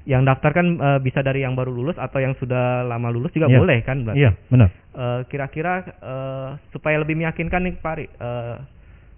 yang 0.04 0.20
daftar 0.22 0.52
kan 0.52 0.66
eh, 0.74 0.98
bisa 1.00 1.20
dari 1.20 1.40
yang 1.40 1.52
baru 1.52 1.70
lulus 1.70 1.96
atau 1.96 2.18
yang 2.18 2.34
sudah 2.34 2.84
lama 2.84 3.08
lulus 3.08 3.32
juga 3.32 3.46
Ya. 3.46 3.56
boleh 3.56 3.78
kan? 3.80 4.02
berarti? 4.02 4.20
iya 4.20 4.32
benar 4.46 4.70
Eh, 4.94 5.20
kira-kira 5.26 5.72
eh, 5.82 6.48
supaya 6.70 6.96
lebih 6.96 7.16
meyakinkan 7.16 7.60
nih 7.60 7.74
Pak 7.74 7.92
Ari, 7.92 8.06
eh, 8.06 8.56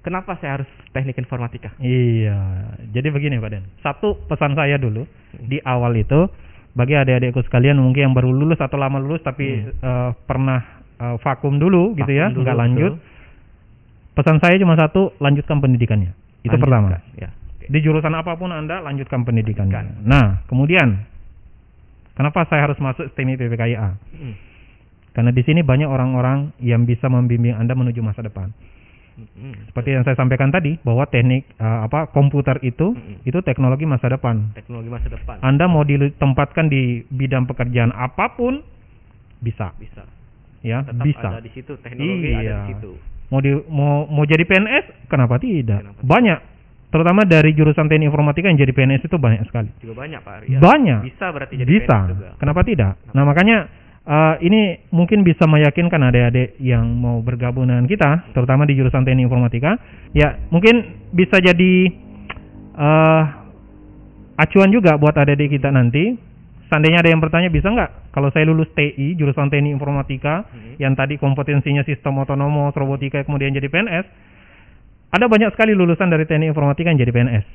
kenapa 0.01 0.39
saya 0.39 0.57
harus 0.57 0.71
teknik 0.91 1.17
informatika? 1.17 1.69
Iya, 1.77 2.39
jadi 2.89 3.09
begini 3.11 3.37
Pak 3.37 3.51
Den. 3.51 3.65
Satu 3.81 4.17
pesan 4.25 4.55
saya 4.55 4.77
dulu 4.77 5.05
di 5.37 5.61
awal 5.61 5.93
itu 5.95 6.33
bagi 6.73 6.93
adik-adikku 6.93 7.41
sekalian 7.43 7.77
mungkin 7.77 8.09
yang 8.09 8.15
baru 8.15 8.29
lulus 8.31 8.57
atau 8.57 8.77
lama 8.77 8.97
lulus 8.97 9.21
tapi 9.21 9.47
eh, 9.69 10.11
pernah 10.23 10.61
eh, 10.97 11.17
vakum 11.19 11.57
dulu 11.57 11.93
gitu 11.95 12.09
ya, 12.11 12.29
Hmm. 12.29 12.33
Vakum 12.33 12.37
dulu, 12.37 12.45
nggak 12.45 12.57
lanjut. 12.59 12.93
betul. 12.95 13.15
Pesan 14.17 14.41
saya 14.41 14.57
cuma 14.57 14.81
satu, 14.81 15.13
lanjutkan 15.21 15.61
pendidikannya. 15.61 16.17
Itu 16.41 16.57
pertama. 16.57 16.97
Lanjutkan, 16.97 17.21
Ya. 17.21 17.31
Di 17.67 17.83
jurusan 17.83 18.15
apa 18.15 18.39
pun 18.39 18.55
Anda 18.55 18.79
lanjutkan 18.81 19.27
pendidikannya. 19.27 19.75
Lanjutkan. 19.75 20.07
Nah, 20.07 20.41
kemudian 20.47 21.03
kenapa 22.15 22.47
saya 22.47 22.71
harus 22.71 22.79
masuk 22.79 23.11
STEMI 23.13 23.35
PPKIA? 23.37 23.91
Mm. 24.15 24.35
Karena 25.11 25.31
di 25.35 25.43
sini 25.43 25.67
banyak 25.67 25.91
orang-orang 25.91 26.55
yang 26.63 26.87
bisa 26.87 27.11
membimbing 27.11 27.59
Anda 27.59 27.75
menuju 27.75 28.01
masa 28.07 28.23
depan. 28.23 28.55
Mm. 29.19 29.73
Seperti 29.73 29.99
yang 29.99 30.07
saya 30.07 30.15
sampaikan 30.15 30.55
tadi 30.55 30.79
bahwa 30.81 31.11
teknik 31.11 31.49
eh, 31.59 31.81
apa 31.89 32.07
komputer 32.13 32.61
itu 32.63 32.95
Mm-mm. 32.95 33.27
itu 33.27 33.39
teknologi 33.43 33.83
masa 33.83 34.13
depan. 34.13 34.53
Teknologi 34.55 34.87
masa 34.93 35.09
depan 35.11 35.41
Anda 35.43 35.67
mau 35.67 35.83
ditempatkan 35.83 36.69
di 36.71 37.03
bidang 37.09 37.49
pekerjaan 37.51 37.91
apa 37.97 38.37
pun 38.37 38.61
bisa, 39.41 39.73
bisa. 39.81 40.05
ya 40.63 40.85
Tetap 40.85 41.03
bisa. 41.03 41.29
ada 41.33 41.41
di 41.43 41.51
situ 41.51 41.73
teknologi 41.81 42.31
ada 42.31 42.41
Iya. 42.45 42.59
di 42.63 42.77
situ. 42.77 42.93
Mau 43.27 43.43
di 43.43 43.51
mau 43.67 44.07
mau 44.07 44.23
jadi 44.23 44.47
PNS, 44.47 45.11
kenapa 45.11 45.43
tidak? 45.43 45.83
Kenapa? 45.83 46.01
Banyak, 46.03 46.39
terutama 46.95 47.27
dari 47.27 47.51
jurusan 47.59 47.91
teknik 47.91 48.15
informatika 48.15 48.47
yang 48.47 48.59
jadi 48.63 48.71
PNS 48.71 49.03
itu 49.11 49.17
banyak 49.19 49.43
sekali. 49.51 49.71
Juga 49.83 50.07
banyak 50.07 50.21
Pak 50.23 50.33
Ari. 50.39 50.47
ya. 50.55 50.59
Banyak. 50.63 51.01
Bisa 51.11 51.27
berarti 51.35 51.55
jadi 51.59 51.67
bisa. 51.67 51.97
PNS 51.97 52.11
juga. 52.15 52.29
Kenapa 52.39 52.61
tidak? 52.63 52.93
Nah 53.11 53.23
makanya 53.27 53.59
eh, 54.07 54.35
ini 54.47 54.61
mungkin 54.95 55.27
bisa 55.27 55.43
meyakinkan 55.51 55.99
adik-adik 56.07 56.55
yang 56.63 56.87
mau 56.95 57.19
bergabung 57.19 57.67
dengan 57.67 57.91
kita, 57.91 58.31
terutama 58.31 58.63
di 58.63 58.79
jurusan 58.79 59.03
teknik 59.03 59.27
informatika. 59.27 59.75
Ya 60.15 60.39
mungkin 60.55 61.07
bisa 61.11 61.43
jadi 61.43 61.73
eh 62.77 63.25
acuan 64.37 64.71
juga 64.71 64.95
buat 65.01 65.17
adik-adik 65.17 65.59
kita 65.59 65.75
nanti. 65.75 66.15
Seandainya 66.67 66.99
ada 66.99 67.09
yang 67.09 67.19
bertanya 67.19 67.47
bisa 67.47 67.69
nggak 67.69 68.11
kalau 68.11 68.29
saya 68.29 68.43
lulus 68.43 68.67
TI 68.73 69.15
jurusan 69.15 69.47
teknik 69.47 69.71
informatika 69.73 70.47
Mhm. 70.47 70.73
yang 70.79 70.93
tadi 70.93 71.15
kompetensinya 71.15 71.83
sistem 71.83 72.19
otonomos 72.19 72.73
robotika 72.73 73.23
kemudian 73.23 73.51
jadi 73.51 73.67
PNS 73.67 74.07
ada 75.09 75.27
banyak 75.27 75.55
sekali 75.55 75.73
lulusan 75.73 76.09
dari 76.09 76.25
teknik 76.25 76.51
informatika 76.51 76.91
yang 76.91 76.99
jadi 76.99 77.13
PNS 77.13 77.47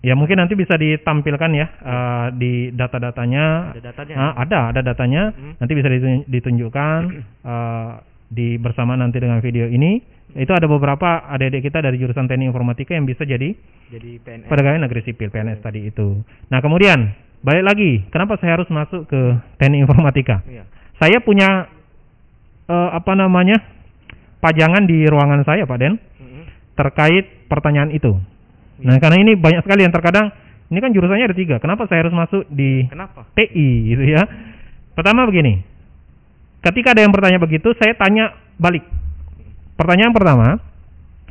ya 0.00 0.14
mungkin 0.14 0.38
nanti 0.38 0.54
bisa 0.54 0.74
ditampilkan 0.74 1.50
ya 1.52 1.66
eh, 1.66 2.26
di 2.32 2.52
data-datanya 2.70 3.74
Ada 3.74 3.82
datanya. 3.84 4.14
Ah, 4.16 4.32
ada 4.38 4.60
ada 4.70 4.80
datanya 4.82 5.22
Mhm. 5.28 5.52
nanti 5.58 5.72
bisa 5.74 5.88
ditun- 5.88 6.24
ditunjukkan 6.24 6.98
eh, 7.42 7.90
di 8.28 8.54
bersama 8.56 8.94
nanti 8.94 9.18
dengan 9.18 9.42
video 9.42 9.66
ini 9.66 9.98
itu 10.32 10.52
ada 10.54 10.64
beberapa 10.64 11.26
adik-adik 11.26 11.66
kita 11.66 11.82
dari 11.82 11.98
jurusan 11.98 12.24
teknik 12.24 12.46
informatika 12.48 12.94
yang 12.94 13.02
bisa 13.02 13.26
jadi 13.26 13.50
Jadi 13.90 14.10
PNS. 14.22 14.46
pegawai 14.46 14.78
negeri 14.78 15.02
sipil 15.02 15.26
PNS 15.28 15.58
tadi 15.58 15.84
itu 15.84 16.22
nah 16.46 16.62
kemudian 16.62 17.10
balik 17.40 17.64
lagi 17.64 17.90
kenapa 18.08 18.36
saya 18.36 18.56
harus 18.56 18.68
masuk 18.68 19.06
ke 19.06 19.20
teknik 19.56 19.84
informatika 19.84 20.44
Iya. 20.44 20.64
saya 20.96 21.18
punya 21.20 21.68
eh, 22.66 22.90
apa 22.92 23.12
namanya 23.14 23.58
pajangan 24.38 24.84
di 24.84 25.04
ruangan 25.04 25.42
saya 25.42 25.64
Pak 25.64 25.78
Den 25.78 25.94
Mhm. 25.96 26.42
terkait 26.76 27.24
pertanyaan 27.44 27.90
itu. 27.90 28.14
Iya. 28.78 28.86
Nah, 28.86 28.96
karena 28.96 29.16
ini 29.20 29.32
banyak 29.34 29.60
sekali 29.60 29.82
yang 29.82 29.92
terkadang 29.92 30.32
ini 30.68 30.78
kan 30.78 30.94
jurusannya 30.94 31.26
ada 31.26 31.34
tiga. 31.34 31.58
Kenapa 31.58 31.84
saya 31.84 32.06
harus 32.06 32.14
masuk 32.14 32.46
di 32.46 32.86
Kenapa? 32.86 33.26
TI 33.34 33.68
gitu 33.90 34.04
ya? 34.06 34.22
Pertama 34.94 35.26
begini, 35.26 35.60
ketika 36.60 36.94
ada 36.94 37.02
yang 37.02 37.10
bertanya 37.10 37.36
begitu, 37.36 37.74
saya 37.74 37.92
tanya 37.94 38.32
balik. 38.54 38.86
Pertanyaan 39.74 40.12
pertama, 40.12 40.62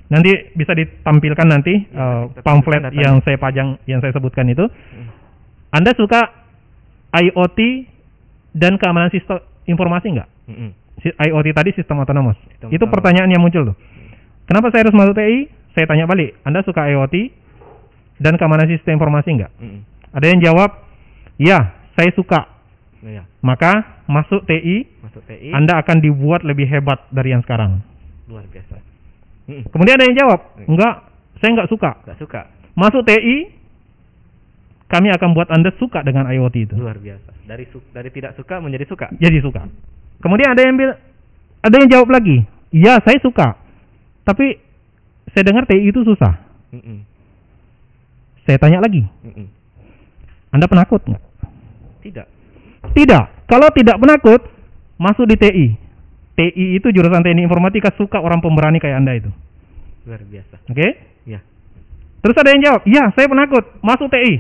nanti 0.08 0.52
bisa 0.54 0.74
ditampilkan 0.74 1.48
nanti 1.48 1.88
Ya, 1.88 2.28
kita 2.30 2.42
pamflet 2.44 2.82
yang 2.94 3.22
saya 3.24 3.38
pajang, 3.38 3.80
yang 3.86 4.02
saya 4.02 4.12
sebutkan 4.12 4.50
itu. 4.50 4.68
Hmm. 4.68 5.08
Anda 5.70 5.94
suka 5.94 6.22
IoT 7.12 7.60
dan 8.52 8.76
keamanan 8.76 9.10
sistem 9.10 9.38
informasi 9.66 10.08
nggak? 10.12 10.30
Mm-mm. 10.48 10.70
Si- 11.00 11.16
IoT 11.16 11.48
tadi 11.52 11.70
sistem 11.74 12.02
otonomous. 12.02 12.38
Sistem 12.48 12.70
itu 12.70 12.78
otonomous. 12.78 12.94
pertanyaan 12.94 13.30
yang 13.30 13.42
muncul 13.42 13.64
tuh. 13.66 13.78
Kenapa 14.46 14.70
saya 14.70 14.84
harus 14.84 14.98
masuk 14.98 15.14
TI? 15.14 15.46
Saya 15.72 15.86
tanya 15.86 16.06
balik. 16.06 16.34
Anda 16.42 16.66
suka 16.66 16.90
IoT 16.90 17.16
dan 18.18 18.34
keamanan 18.36 18.66
sistem 18.68 18.98
informasi 18.98 19.30
nggak? 19.38 19.52
Mm-mm. 19.58 19.82
Ada 20.10 20.26
yang 20.26 20.40
jawab, 20.42 20.70
ya, 21.38 21.60
saya 21.94 22.10
suka. 22.12 22.50
Nah, 23.00 23.12
ya, 23.14 23.24
Maka 23.40 24.04
masuk 24.10 24.44
TI, 24.44 24.90
masuk 25.00 25.22
TI 25.24 25.54
Anda 25.54 25.80
akan 25.80 26.02
dibuat 26.02 26.42
lebih 26.42 26.66
hebat 26.66 27.06
dari 27.10 27.32
yang 27.32 27.46
sekarang. 27.46 27.80
luar 28.26 28.44
biasa. 28.46 28.76
Mm-mm. 29.48 29.70
Kemudian 29.70 29.96
ada 29.96 30.06
yang 30.06 30.18
jawab, 30.18 30.40
enggak, 30.66 30.94
saya 31.38 31.50
nggak 31.54 31.70
suka. 31.70 31.92
Gak 32.04 32.18
suka. 32.18 32.42
Masuk 32.74 33.02
TI, 33.04 33.54
kami 34.90 35.14
akan 35.14 35.38
buat 35.38 35.48
Anda 35.54 35.70
suka 35.78 36.02
dengan 36.02 36.26
IoT 36.26 36.56
itu. 36.66 36.76
Luar 36.76 36.98
biasa. 36.98 37.30
Dari 37.46 37.66
su- 37.70 37.86
dari 37.94 38.10
tidak 38.10 38.34
suka 38.34 38.58
menjadi 38.58 38.86
suka. 38.90 39.08
Jadi 39.16 39.38
suka. 39.40 39.70
Kemudian 40.20 40.52
ada 40.52 40.62
yang 40.66 40.76
bil 40.76 40.92
ada 41.60 41.76
yang 41.78 41.90
jawab 41.90 42.10
lagi, 42.10 42.42
ya 42.74 42.98
saya 43.00 43.22
suka. 43.22 43.54
Tapi 44.26 44.58
saya 45.32 45.44
dengar 45.46 45.64
TI 45.66 45.90
itu 45.90 46.02
susah. 46.04 46.34
Mm-mm. 46.74 47.06
Saya 48.46 48.58
tanya 48.58 48.82
lagi, 48.82 49.06
Mm-mm. 49.22 49.46
Anda 50.50 50.66
penakut 50.66 51.06
nggak? 51.06 51.24
Tidak. 52.02 52.28
Tidak. 52.96 53.24
Kalau 53.46 53.70
tidak 53.70 53.98
penakut, 54.02 54.42
masuk 54.98 55.30
di 55.30 55.36
TI. 55.38 55.66
TI 56.34 56.66
itu 56.76 56.88
jurusan 56.90 57.22
teknik 57.22 57.46
informatika 57.46 57.92
suka 57.94 58.18
orang 58.18 58.40
pemberani 58.40 58.80
kayak 58.80 58.98
Anda 58.98 59.20
itu. 59.20 59.30
Luar 60.08 60.24
biasa. 60.24 60.56
Oke? 60.66 60.88
Ya. 61.28 61.44
Terus 62.20 62.36
ada 62.36 62.50
yang 62.50 62.62
jawab, 62.64 62.82
"Ya, 62.88 63.04
saya 63.14 63.28
penakut. 63.28 63.64
Masuk 63.84 64.08
TI. 64.10 64.40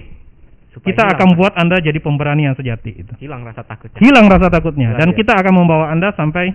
Supaya 0.70 0.86
Kita 0.86 1.02
hilang- 1.04 1.16
akan 1.18 1.28
buat 1.34 1.54
Anda 1.56 1.78
jadi 1.80 1.98
pemberani 1.98 2.46
yang 2.46 2.54
sejati 2.54 2.92
itu." 2.96 3.14
hilang 3.18 3.42
rasa 3.42 3.62
takutnya. 3.62 4.00
Hilang 4.00 4.26
rasa 4.26 4.48
takutnya 4.48 4.94
Luar 4.94 5.00
dan 5.00 5.10
biasa. 5.10 5.20
kita 5.20 5.34
akan 5.36 5.54
membawa 5.56 5.86
Anda 5.90 6.14
sampai 6.14 6.54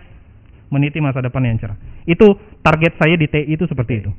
meniti 0.69 0.99
masa 0.99 1.19
depan 1.19 1.43
yang 1.43 1.57
cerah. 1.57 1.75
Itu 2.05 2.35
target 2.61 2.95
saya 2.97 3.15
di 3.15 3.27
TI 3.27 3.53
itu 3.53 3.65
seperti 3.65 4.01
itu. 4.01 4.11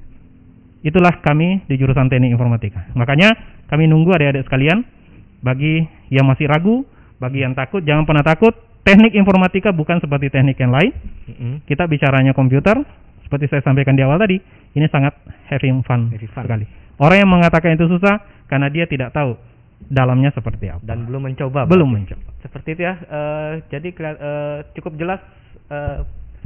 Itulah 0.81 1.17
kami 1.17 1.65
di 1.65 1.75
jurusan 1.75 2.05
teknik 2.05 2.29
informatika. 2.29 2.85
Makanya 2.93 3.33
kami 3.65 3.85
nunggu 3.85 4.13
adik-adik 4.13 4.45
sekalian 4.45 4.85
bagi 5.39 5.81
yang 6.07 6.23
masih 6.23 6.45
ragu, 6.45 6.85
bagi 7.15 7.41
yang 7.41 7.53
takut 7.53 7.81
jangan 7.81 8.05
pernah 8.05 8.21
takut. 8.21 8.53
Teknik 8.83 9.17
informatika 9.17 9.73
bukan 9.73 9.97
seperti 9.97 10.29
teknik 10.29 10.61
yang 10.61 10.69
lain. 10.69 10.93
Kita 11.65 11.89
bicaranya 11.89 12.31
komputer 12.31 12.77
seperti 13.25 13.49
saya 13.49 13.61
sampaikan 13.63 13.97
di 13.97 14.05
awal 14.05 14.21
tadi, 14.21 14.37
ini 14.71 14.85
sangat 14.85 15.17
having 15.49 15.81
fun, 15.81 16.13
Very 16.13 16.29
fun. 16.29 16.45
sekali. 16.45 16.69
Orang 16.95 17.17
yang 17.17 17.31
mengatakan 17.31 17.73
itu 17.73 17.89
susah 17.89 18.21
karena 18.45 18.69
dia 18.69 18.85
tidak 18.85 19.09
tahu 19.09 19.33
dalamnya 19.85 20.31
seperti 20.31 20.69
apa. 20.69 20.81
Dan 20.81 21.05
belum 21.05 21.27
mencoba. 21.27 21.65
belum 21.65 21.87
berarti. 21.87 21.95
mencoba. 22.15 22.29
Seperti 22.41 22.69
itu 22.73 22.81
ya. 22.81 22.95
eh, 22.97 23.51
jadi 23.69 23.87
eh, 23.91 24.57
cukup 24.73 24.93
jelas 24.95 25.21
eh, 25.67 26.01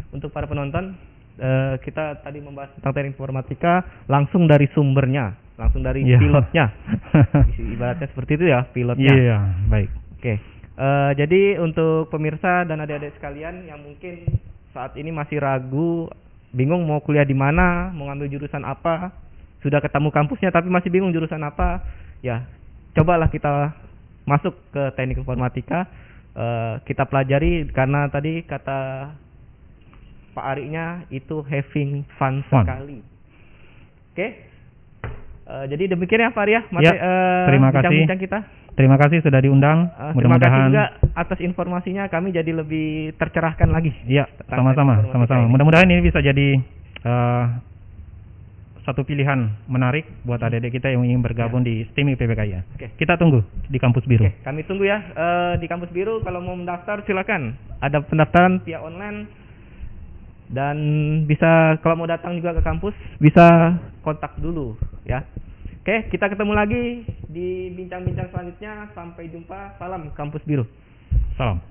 untuk 0.09 0.29
para 0.29 0.45
penonton. 0.45 0.95
eh, 1.35 1.79
kita 1.79 2.19
tadi 2.19 2.43
membahas 2.43 2.67
tentang 2.75 2.91
teknik 2.91 3.15
informatika 3.15 3.79
langsung 4.05 4.43
dari 4.43 4.67
sumbernya, 4.69 5.31
langsung 5.55 5.79
dari 5.79 6.03
Iya. 6.03 6.19
pilotnya. 6.19 6.65
Ibaratnya 7.79 8.07
seperti 8.07 8.31
itu 8.35 8.45
ya 8.47 8.67
pilotnya. 8.67 9.07
Iya, 9.07 9.37
baik. 9.67 9.89
Oke. 10.19 10.33
Eh, 10.75 11.11
jadi 11.15 11.41
untuk 11.59 12.07
pemirsa 12.07 12.63
dan 12.63 12.79
adik-adik 12.79 13.15
sekalian 13.15 13.63
yang 13.63 13.79
mungkin 13.79 14.27
saat 14.71 14.95
ini 14.95 15.11
masih 15.11 15.39
ragu, 15.39 16.11
bingung 16.51 16.83
mau 16.83 16.99
kuliah 16.99 17.23
di 17.23 17.31
mana, 17.33 17.87
mau 17.91 18.07
ngambil 18.07 18.27
jurusan 18.29 18.63
apa, 18.63 19.11
sudah 19.59 19.79
ketemu 19.79 20.11
kampusnya 20.11 20.51
tapi 20.51 20.67
masih 20.67 20.91
bingung 20.91 21.11
jurusan 21.11 21.39
apa, 21.39 21.79
ya 22.19 22.43
cobalah 22.93 23.29
kita 23.29 23.73
masuk 24.25 24.53
ke 24.69 24.83
teknik 24.93 25.17
informatika, 25.17 25.89
eh, 26.33 26.73
kita 26.85 27.05
pelajari 27.05 27.65
karena 27.69 28.05
tadi 28.07 28.45
kata 28.45 29.09
Pak 30.33 30.45
Arinya 30.45 31.03
itu 31.09 31.41
having 31.43 32.05
fun, 32.15 32.45
Fun. 32.47 32.63
sekali. 32.63 32.99
Oke. 34.13 34.27
Eh, 35.49 35.65
jadi 35.65 35.97
demikian 35.97 36.29
ya 36.29 36.31
Pak 36.31 36.43
Ari 36.45 36.53
ya, 36.53 36.61
Ya, 36.77 36.93
eh, 36.93 37.45
terima 37.49 37.73
kasih. 37.73 37.89
bincang-bincang 37.89 38.21
kita. 38.21 38.39
Terima 38.77 38.95
kasih 38.95 39.19
sudah 39.19 39.41
diundang. 39.43 39.89
Eh, 39.91 40.13
terima 40.15 40.37
kasih 40.39 40.59
juga 40.71 40.85
atas 41.17 41.39
informasinya 41.41 42.07
kami 42.07 42.31
jadi 42.31 42.53
lebih 42.53 43.17
tercerahkan 43.17 43.67
lagi. 43.67 43.91
Iya, 44.07 44.29
sama-sama, 44.47 45.03
sama-sama. 45.11 45.49
Mudah-mudahan 45.49 45.89
ini 45.89 46.05
bisa 46.05 46.21
jadi 46.21 46.61
eh, 47.03 47.43
satu 48.89 49.05
pilihan 49.05 49.53
menarik 49.69 50.09
buat 50.25 50.41
adik-adik 50.41 50.81
kita 50.81 50.89
yang 50.89 51.05
ingin 51.05 51.21
bergabung 51.21 51.61
di 51.61 51.85
STEMI 51.93 52.17
PPKIA. 52.17 52.65
Oke. 52.73 52.97
Kita 52.97 53.21
tunggu 53.21 53.45
di 53.69 53.77
kampus 53.77 54.01
biru. 54.09 54.25
Oke, 54.25 54.41
kami 54.41 54.65
tunggu 54.65 54.89
ya 54.89 54.97
Eh, 55.13 55.53
di 55.61 55.69
kampus 55.69 55.93
biru 55.93 56.25
kalau 56.25 56.41
mau 56.41 56.57
mendaftar 56.57 57.05
silakan. 57.05 57.53
Ada 57.85 58.01
pendaftaran 58.01 58.65
via 58.65 58.81
online 58.81 59.29
dan 60.49 60.77
bisa 61.29 61.77
kalau 61.85 62.01
mau 62.01 62.09
datang 62.09 62.41
juga 62.41 62.57
ke 62.57 62.65
kampus 62.65 62.97
bisa 63.21 63.77
kontak 64.01 64.33
dulu 64.41 64.73
ya. 65.05 65.21
Oke, 65.85 66.09
kita 66.09 66.25
ketemu 66.33 66.53
lagi 66.57 66.83
di 67.29 67.69
bincang-bincang 67.77 68.33
selanjutnya. 68.33 68.89
Sampai 68.97 69.29
jumpa. 69.29 69.77
Salam 69.77 70.09
kampus 70.17 70.41
biru. 70.49 70.65
Salam. 71.37 71.61